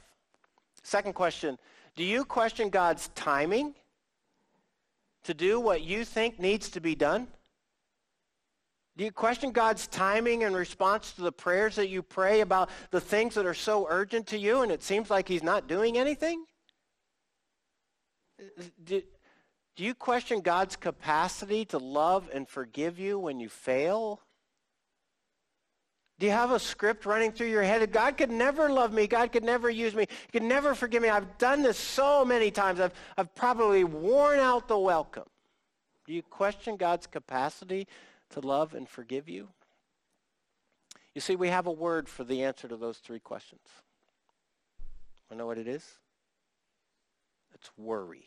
Second 0.82 1.14
question, 1.14 1.60
do 1.96 2.04
you 2.04 2.24
question 2.24 2.70
God's 2.70 3.10
timing 3.10 3.76
to 5.24 5.34
do 5.34 5.60
what 5.60 5.82
you 5.82 6.06
think 6.06 6.40
needs 6.40 6.70
to 6.70 6.80
be 6.80 6.96
done? 6.96 7.28
Do 8.98 9.06
you 9.06 9.12
question 9.12 9.52
God's 9.52 9.88
timing 9.88 10.42
in 10.42 10.54
response 10.54 11.14
to 11.14 11.22
the 11.22 11.32
prayers 11.32 11.76
that 11.76 11.88
you 11.88 12.02
pray 12.02 12.42
about 12.42 12.70
the 12.92 13.00
things 13.00 13.36
that 13.36 13.46
are 13.46 13.54
so 13.54 13.88
urgent 13.90 14.28
to 14.28 14.38
you 14.38 14.62
and 14.62 14.72
it 14.72 14.84
seems 14.84 15.10
like 15.10 15.28
he's 15.28 15.44
not 15.44 15.68
doing 15.68 15.98
anything? 15.98 16.44
Do, 18.84 19.02
do 19.76 19.84
you 19.84 19.94
question 19.94 20.42
God's 20.42 20.76
capacity 20.76 21.66
to 21.66 21.78
love 21.78 22.30
and 22.34 22.48
forgive 22.48 23.00
you 23.00 23.18
when 23.18 23.40
you 23.40 23.48
fail? 23.48 24.20
Do 26.20 26.26
you 26.26 26.34
have 26.34 26.52
a 26.52 26.60
script 26.60 27.06
running 27.06 27.32
through 27.32 27.48
your 27.48 27.64
head? 27.64 27.82
That 27.82 27.94
God 27.94 28.18
could 28.18 28.30
never 28.30 28.70
love 28.70 28.92
me. 28.92 29.08
God 29.08 29.32
could 29.32 29.46
never 29.46 29.70
use 29.70 29.96
me. 29.96 30.06
He 30.10 30.32
could 30.34 30.44
never 30.44 30.76
forgive 30.76 31.02
me. 31.02 31.08
I've 31.08 31.38
done 31.38 31.62
this 31.64 31.78
so 31.78 32.26
many 32.26 32.52
times. 32.52 32.82
I've, 32.82 32.94
I've 33.18 33.34
probably 33.36 33.86
worn 33.86 34.40
out 34.40 34.68
the 34.68 34.78
welcome. 34.78 35.24
Do 36.06 36.14
you 36.14 36.22
question 36.24 36.76
God's 36.76 37.08
capacity 37.08 37.88
to 38.32 38.40
love 38.40 38.74
and 38.74 38.88
forgive 38.88 39.28
you? 39.28 39.50
You 41.14 41.22
see, 41.22 41.36
we 41.36 41.50
have 41.50 41.68
a 41.68 41.72
word 41.72 42.08
for 42.08 42.24
the 42.24 42.44
answer 42.44 42.68
to 42.68 42.78
those 42.78 42.98
three 42.98 43.20
questions. 43.20 43.62
I 45.32 45.36
know 45.36 45.46
what 45.46 45.58
it 45.58 45.68
is? 45.68 45.86
It's 47.54 47.70
worry. 47.78 48.26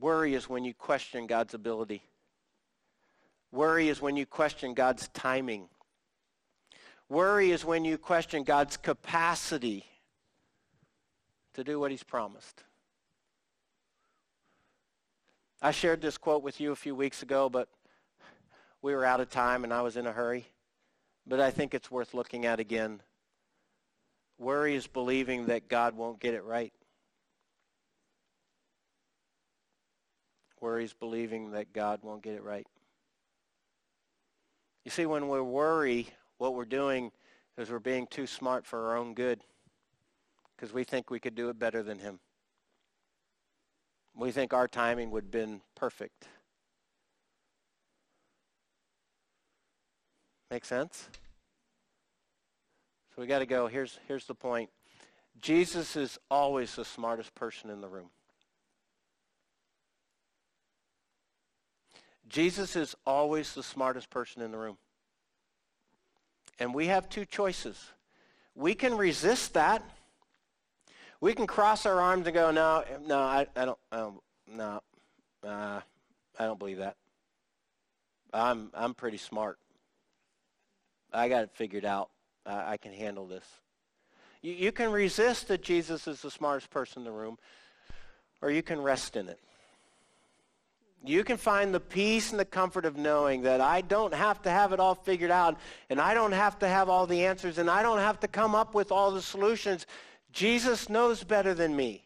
Worry 0.00 0.34
is 0.34 0.48
when 0.48 0.64
you 0.64 0.74
question 0.74 1.26
God's 1.26 1.54
ability. 1.54 2.02
Worry 3.52 3.88
is 3.88 4.02
when 4.02 4.16
you 4.16 4.26
question 4.26 4.74
God's 4.74 5.08
timing. 5.08 5.68
Worry 7.08 7.52
is 7.52 7.64
when 7.64 7.84
you 7.84 7.96
question 7.96 8.42
God's 8.42 8.76
capacity 8.76 9.84
to 11.54 11.64
do 11.64 11.80
what 11.80 11.90
he's 11.90 12.02
promised. 12.02 12.64
I 15.62 15.70
shared 15.70 16.02
this 16.02 16.18
quote 16.18 16.42
with 16.42 16.60
you 16.60 16.72
a 16.72 16.76
few 16.76 16.94
weeks 16.94 17.22
ago, 17.22 17.48
but 17.48 17.68
we 18.82 18.94
were 18.94 19.04
out 19.04 19.20
of 19.20 19.30
time 19.30 19.64
and 19.64 19.72
I 19.72 19.82
was 19.82 19.96
in 19.96 20.06
a 20.06 20.12
hurry. 20.12 20.46
But 21.26 21.40
I 21.40 21.50
think 21.50 21.74
it's 21.74 21.90
worth 21.90 22.14
looking 22.14 22.46
at 22.46 22.60
again. 22.60 23.00
Worry 24.38 24.74
is 24.74 24.86
believing 24.86 25.46
that 25.46 25.68
God 25.68 25.96
won't 25.96 26.20
get 26.20 26.34
it 26.34 26.44
right. 26.44 26.72
Worry 30.60 30.84
is 30.84 30.92
believing 30.92 31.52
that 31.52 31.72
God 31.72 32.00
won't 32.02 32.22
get 32.22 32.34
it 32.34 32.42
right. 32.42 32.66
You 34.84 34.90
see, 34.90 35.06
when 35.06 35.28
we 35.28 35.40
worry, 35.40 36.08
what 36.38 36.54
we're 36.54 36.64
doing 36.64 37.10
is 37.58 37.70
we're 37.70 37.78
being 37.78 38.06
too 38.06 38.26
smart 38.26 38.66
for 38.66 38.86
our 38.88 38.96
own 38.96 39.14
good 39.14 39.40
because 40.54 40.72
we 40.72 40.84
think 40.84 41.10
we 41.10 41.18
could 41.18 41.34
do 41.34 41.48
it 41.48 41.58
better 41.58 41.82
than 41.82 41.98
him. 41.98 42.20
We 44.16 44.30
think 44.30 44.54
our 44.54 44.66
timing 44.66 45.10
would 45.10 45.24
have 45.24 45.30
been 45.30 45.60
perfect. 45.74 46.26
Make 50.50 50.64
sense? 50.64 51.08
So 53.14 53.20
we 53.20 53.26
got 53.26 53.40
to 53.40 53.46
go. 53.46 53.66
Here's, 53.66 53.98
here's 54.08 54.26
the 54.26 54.34
point. 54.34 54.70
Jesus 55.40 55.96
is 55.96 56.18
always 56.30 56.74
the 56.74 56.84
smartest 56.84 57.34
person 57.34 57.68
in 57.68 57.80
the 57.82 57.88
room. 57.88 58.08
Jesus 62.28 62.74
is 62.74 62.96
always 63.06 63.54
the 63.54 63.62
smartest 63.62 64.10
person 64.10 64.42
in 64.42 64.50
the 64.50 64.58
room. 64.58 64.78
And 66.58 66.74
we 66.74 66.86
have 66.86 67.08
two 67.08 67.24
choices. 67.24 67.92
We 68.54 68.74
can 68.74 68.96
resist 68.96 69.54
that. 69.54 69.82
We 71.20 71.34
can 71.34 71.46
cross 71.46 71.86
our 71.86 72.00
arms 72.00 72.26
and 72.26 72.34
go, 72.34 72.50
no, 72.50 72.84
no, 73.06 73.18
I, 73.18 73.46
I 73.56 73.64
don't, 73.64 73.78
um, 73.92 74.20
no, 74.52 74.80
uh, 75.44 75.80
I 76.38 76.44
don't 76.44 76.58
believe 76.58 76.78
that. 76.78 76.96
I'm, 78.32 78.70
I'm 78.74 78.94
pretty 78.94 79.16
smart. 79.16 79.58
I 81.12 81.28
got 81.28 81.44
it 81.44 81.50
figured 81.54 81.84
out. 81.84 82.10
I, 82.44 82.72
I 82.72 82.76
can 82.76 82.92
handle 82.92 83.26
this. 83.26 83.44
You, 84.42 84.52
you 84.52 84.72
can 84.72 84.92
resist 84.92 85.48
that 85.48 85.62
Jesus 85.62 86.06
is 86.06 86.20
the 86.20 86.30
smartest 86.30 86.70
person 86.70 87.00
in 87.00 87.04
the 87.04 87.12
room, 87.12 87.38
or 88.42 88.50
you 88.50 88.62
can 88.62 88.80
rest 88.80 89.16
in 89.16 89.28
it. 89.28 89.40
You 91.04 91.24
can 91.24 91.36
find 91.36 91.72
the 91.72 91.80
peace 91.80 92.30
and 92.30 92.40
the 92.40 92.44
comfort 92.44 92.84
of 92.84 92.96
knowing 92.96 93.42
that 93.42 93.60
I 93.60 93.80
don't 93.80 94.12
have 94.12 94.42
to 94.42 94.50
have 94.50 94.72
it 94.72 94.80
all 94.80 94.94
figured 94.96 95.30
out 95.30 95.56
and 95.88 96.00
I 96.00 96.14
don't 96.14 96.32
have 96.32 96.58
to 96.60 96.68
have 96.68 96.88
all 96.88 97.06
the 97.06 97.26
answers 97.26 97.58
and 97.58 97.70
I 97.70 97.82
don't 97.82 97.98
have 97.98 98.18
to 98.20 98.28
come 98.28 98.56
up 98.56 98.74
with 98.74 98.90
all 98.90 99.12
the 99.12 99.22
solutions. 99.22 99.86
Jesus 100.36 100.90
knows 100.90 101.24
better 101.24 101.54
than 101.54 101.74
me 101.74 102.04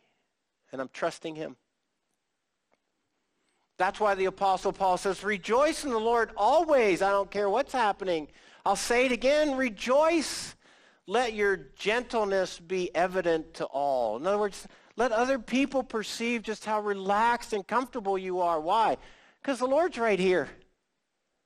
and 0.70 0.80
I'm 0.80 0.88
trusting 0.92 1.34
him. 1.34 1.56
That's 3.76 3.98
why 3.98 4.14
the 4.14 4.26
Apostle 4.26 4.72
Paul 4.72 4.98
says, 4.98 5.24
rejoice 5.24 5.82
in 5.82 5.90
the 5.90 5.98
Lord 5.98 6.30
always. 6.36 7.02
I 7.02 7.10
don't 7.10 7.28
care 7.28 7.50
what's 7.50 7.72
happening. 7.72 8.28
I'll 8.64 8.76
say 8.76 9.06
it 9.06 9.10
again, 9.10 9.56
rejoice. 9.56 10.54
Let 11.08 11.32
your 11.32 11.56
gentleness 11.74 12.60
be 12.60 12.94
evident 12.94 13.54
to 13.54 13.64
all. 13.64 14.16
In 14.16 14.28
other 14.28 14.38
words, 14.38 14.68
let 14.94 15.10
other 15.10 15.40
people 15.40 15.82
perceive 15.82 16.44
just 16.44 16.64
how 16.64 16.80
relaxed 16.80 17.52
and 17.52 17.66
comfortable 17.66 18.16
you 18.16 18.38
are. 18.42 18.60
Why? 18.60 18.96
Because 19.42 19.58
the 19.58 19.66
Lord's 19.66 19.98
right 19.98 20.20
here. 20.20 20.48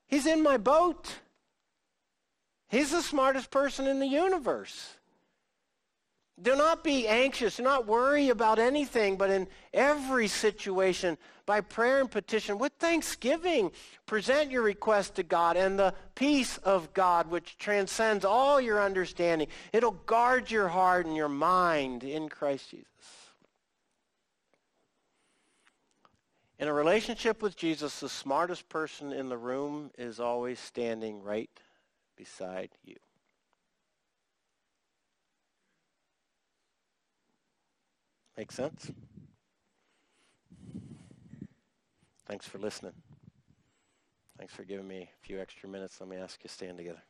He's 0.07 0.26
in 0.26 0.43
my 0.43 0.59
boat. 0.59 1.14
He's 2.68 2.91
the 2.91 3.01
smartest 3.01 3.51
person 3.51 3.87
in 3.87 4.01
the 4.01 4.07
universe. 4.07 4.99
Do 6.43 6.57
not 6.57 6.82
be 6.82 7.07
anxious. 7.07 7.59
Do 7.59 7.62
not 7.62 7.87
worry 7.87 8.28
about 8.28 8.59
anything, 8.59 9.16
but 9.16 9.30
in 9.30 9.47
every 9.72 10.26
situation, 10.26 11.16
by 11.47 11.61
prayer 11.61 12.01
and 12.01 12.11
petition, 12.11 12.59
with 12.59 12.72
thanksgiving, 12.78 13.70
present 14.07 14.51
your 14.51 14.62
request 14.62 15.14
to 15.14 15.22
God, 15.22 15.57
and 15.57 15.78
the 15.78 15.95
peace 16.16 16.59
of 16.59 16.93
God, 16.93 17.30
which 17.30 17.57
transcends 17.57 18.24
all 18.24 18.61
your 18.61 18.82
understanding, 18.82 19.47
it'll 19.72 19.93
guard 19.93 20.51
your 20.51 20.68
heart 20.68 21.07
and 21.07 21.16
your 21.16 21.28
mind 21.28 22.03
in 22.03 22.28
Christ 22.28 22.70
Jesus. 22.70 22.87
In 26.59 26.68
a 26.68 26.72
relationship 26.72 27.43
with 27.43 27.57
Jesus, 27.57 28.01
the 28.01 28.09
smartest 28.09 28.68
person 28.68 29.12
in 29.12 29.28
the 29.28 29.39
room 29.39 29.91
is 29.99 30.18
always 30.18 30.59
standing 30.59 31.22
right 31.22 31.51
beside 32.16 32.70
you. 32.85 32.97
Make 38.37 38.51
sense? 38.51 38.91
Thanks 42.26 42.49
for 42.49 42.59
listening. 42.59 42.93
Thanks 44.39 44.53
for 44.53 44.64
giving 44.64 44.89
me 44.89 45.03
a 45.03 45.26
few 45.26 45.41
extra 45.41 45.68
minutes. 45.68 46.01
Let 46.01 46.11
me 46.11 46.16
ask 46.16 46.43
you 46.43 46.49
to 46.49 46.55
stand 46.55 46.78
together. 46.78 47.03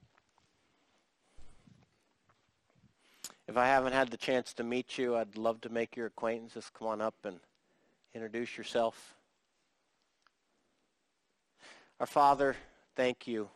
If 3.49 3.57
I 3.57 3.67
haven't 3.67 3.93
had 3.93 4.11
the 4.11 4.17
chance 4.17 4.53
to 4.55 4.65
meet 4.65 4.99
you, 4.99 5.17
I'd 5.17 5.37
love 5.37 5.61
to 5.63 5.69
make 5.69 5.97
your 5.97 6.07
acquaintance. 6.07 6.55
Just 6.55 6.75
come 6.75 6.89
on 6.89 7.01
up 7.01 7.15
and 7.25 7.39
introduce 8.15 8.59
yourself. 8.59 9.15
Our 12.01 12.07
Father, 12.07 12.57
thank 12.97 13.27
you. 13.27 13.49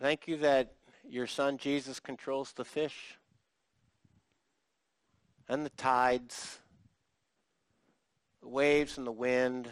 Thank 0.00 0.28
you 0.28 0.36
that 0.38 0.72
your 1.08 1.26
Son 1.26 1.58
Jesus 1.58 1.98
controls 1.98 2.52
the 2.52 2.64
fish 2.64 3.18
and 5.48 5.64
the 5.64 5.70
tides, 5.70 6.58
the 8.40 8.48
waves 8.48 8.98
and 8.98 9.06
the 9.06 9.12
wind, 9.12 9.68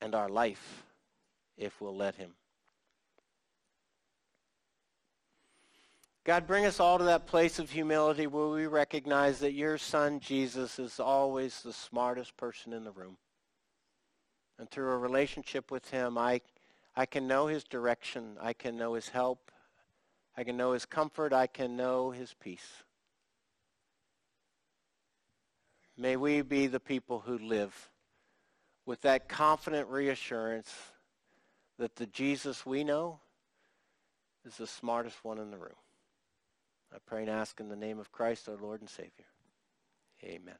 and 0.00 0.14
our 0.14 0.28
life 0.28 0.84
if 1.56 1.80
we'll 1.80 1.96
let 1.96 2.14
him. 2.16 2.30
God, 6.24 6.46
bring 6.46 6.66
us 6.66 6.78
all 6.78 6.98
to 6.98 7.04
that 7.04 7.26
place 7.26 7.58
of 7.58 7.70
humility 7.70 8.26
where 8.26 8.48
we 8.48 8.66
recognize 8.66 9.38
that 9.38 9.52
your 9.52 9.78
son 9.78 10.20
Jesus 10.20 10.78
is 10.78 11.00
always 11.00 11.62
the 11.62 11.72
smartest 11.72 12.36
person 12.36 12.74
in 12.74 12.84
the 12.84 12.90
room. 12.90 13.16
And 14.58 14.70
through 14.70 14.90
a 14.90 14.98
relationship 14.98 15.70
with 15.70 15.90
him, 15.90 16.18
I, 16.18 16.42
I 16.94 17.06
can 17.06 17.26
know 17.26 17.46
his 17.46 17.64
direction. 17.64 18.36
I 18.42 18.52
can 18.52 18.76
know 18.76 18.92
his 18.92 19.08
help. 19.08 19.50
I 20.38 20.44
can 20.44 20.56
know 20.56 20.70
his 20.70 20.86
comfort. 20.86 21.32
I 21.32 21.48
can 21.48 21.76
know 21.76 22.12
his 22.12 22.32
peace. 22.32 22.84
May 25.96 26.14
we 26.14 26.42
be 26.42 26.68
the 26.68 26.78
people 26.78 27.18
who 27.26 27.38
live 27.38 27.90
with 28.86 29.00
that 29.00 29.28
confident 29.28 29.88
reassurance 29.88 30.72
that 31.80 31.96
the 31.96 32.06
Jesus 32.06 32.64
we 32.64 32.84
know 32.84 33.18
is 34.46 34.56
the 34.56 34.66
smartest 34.68 35.24
one 35.24 35.38
in 35.38 35.50
the 35.50 35.58
room. 35.58 35.72
I 36.94 36.98
pray 37.04 37.22
and 37.22 37.30
ask 37.30 37.58
in 37.58 37.68
the 37.68 37.74
name 37.74 37.98
of 37.98 38.12
Christ, 38.12 38.48
our 38.48 38.56
Lord 38.56 38.80
and 38.80 38.88
Savior. 38.88 39.26
Amen. 40.22 40.54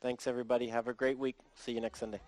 Thanks, 0.00 0.28
everybody. 0.28 0.68
Have 0.68 0.86
a 0.86 0.94
great 0.94 1.18
week. 1.18 1.36
See 1.56 1.72
you 1.72 1.80
next 1.80 1.98
Sunday. 1.98 2.20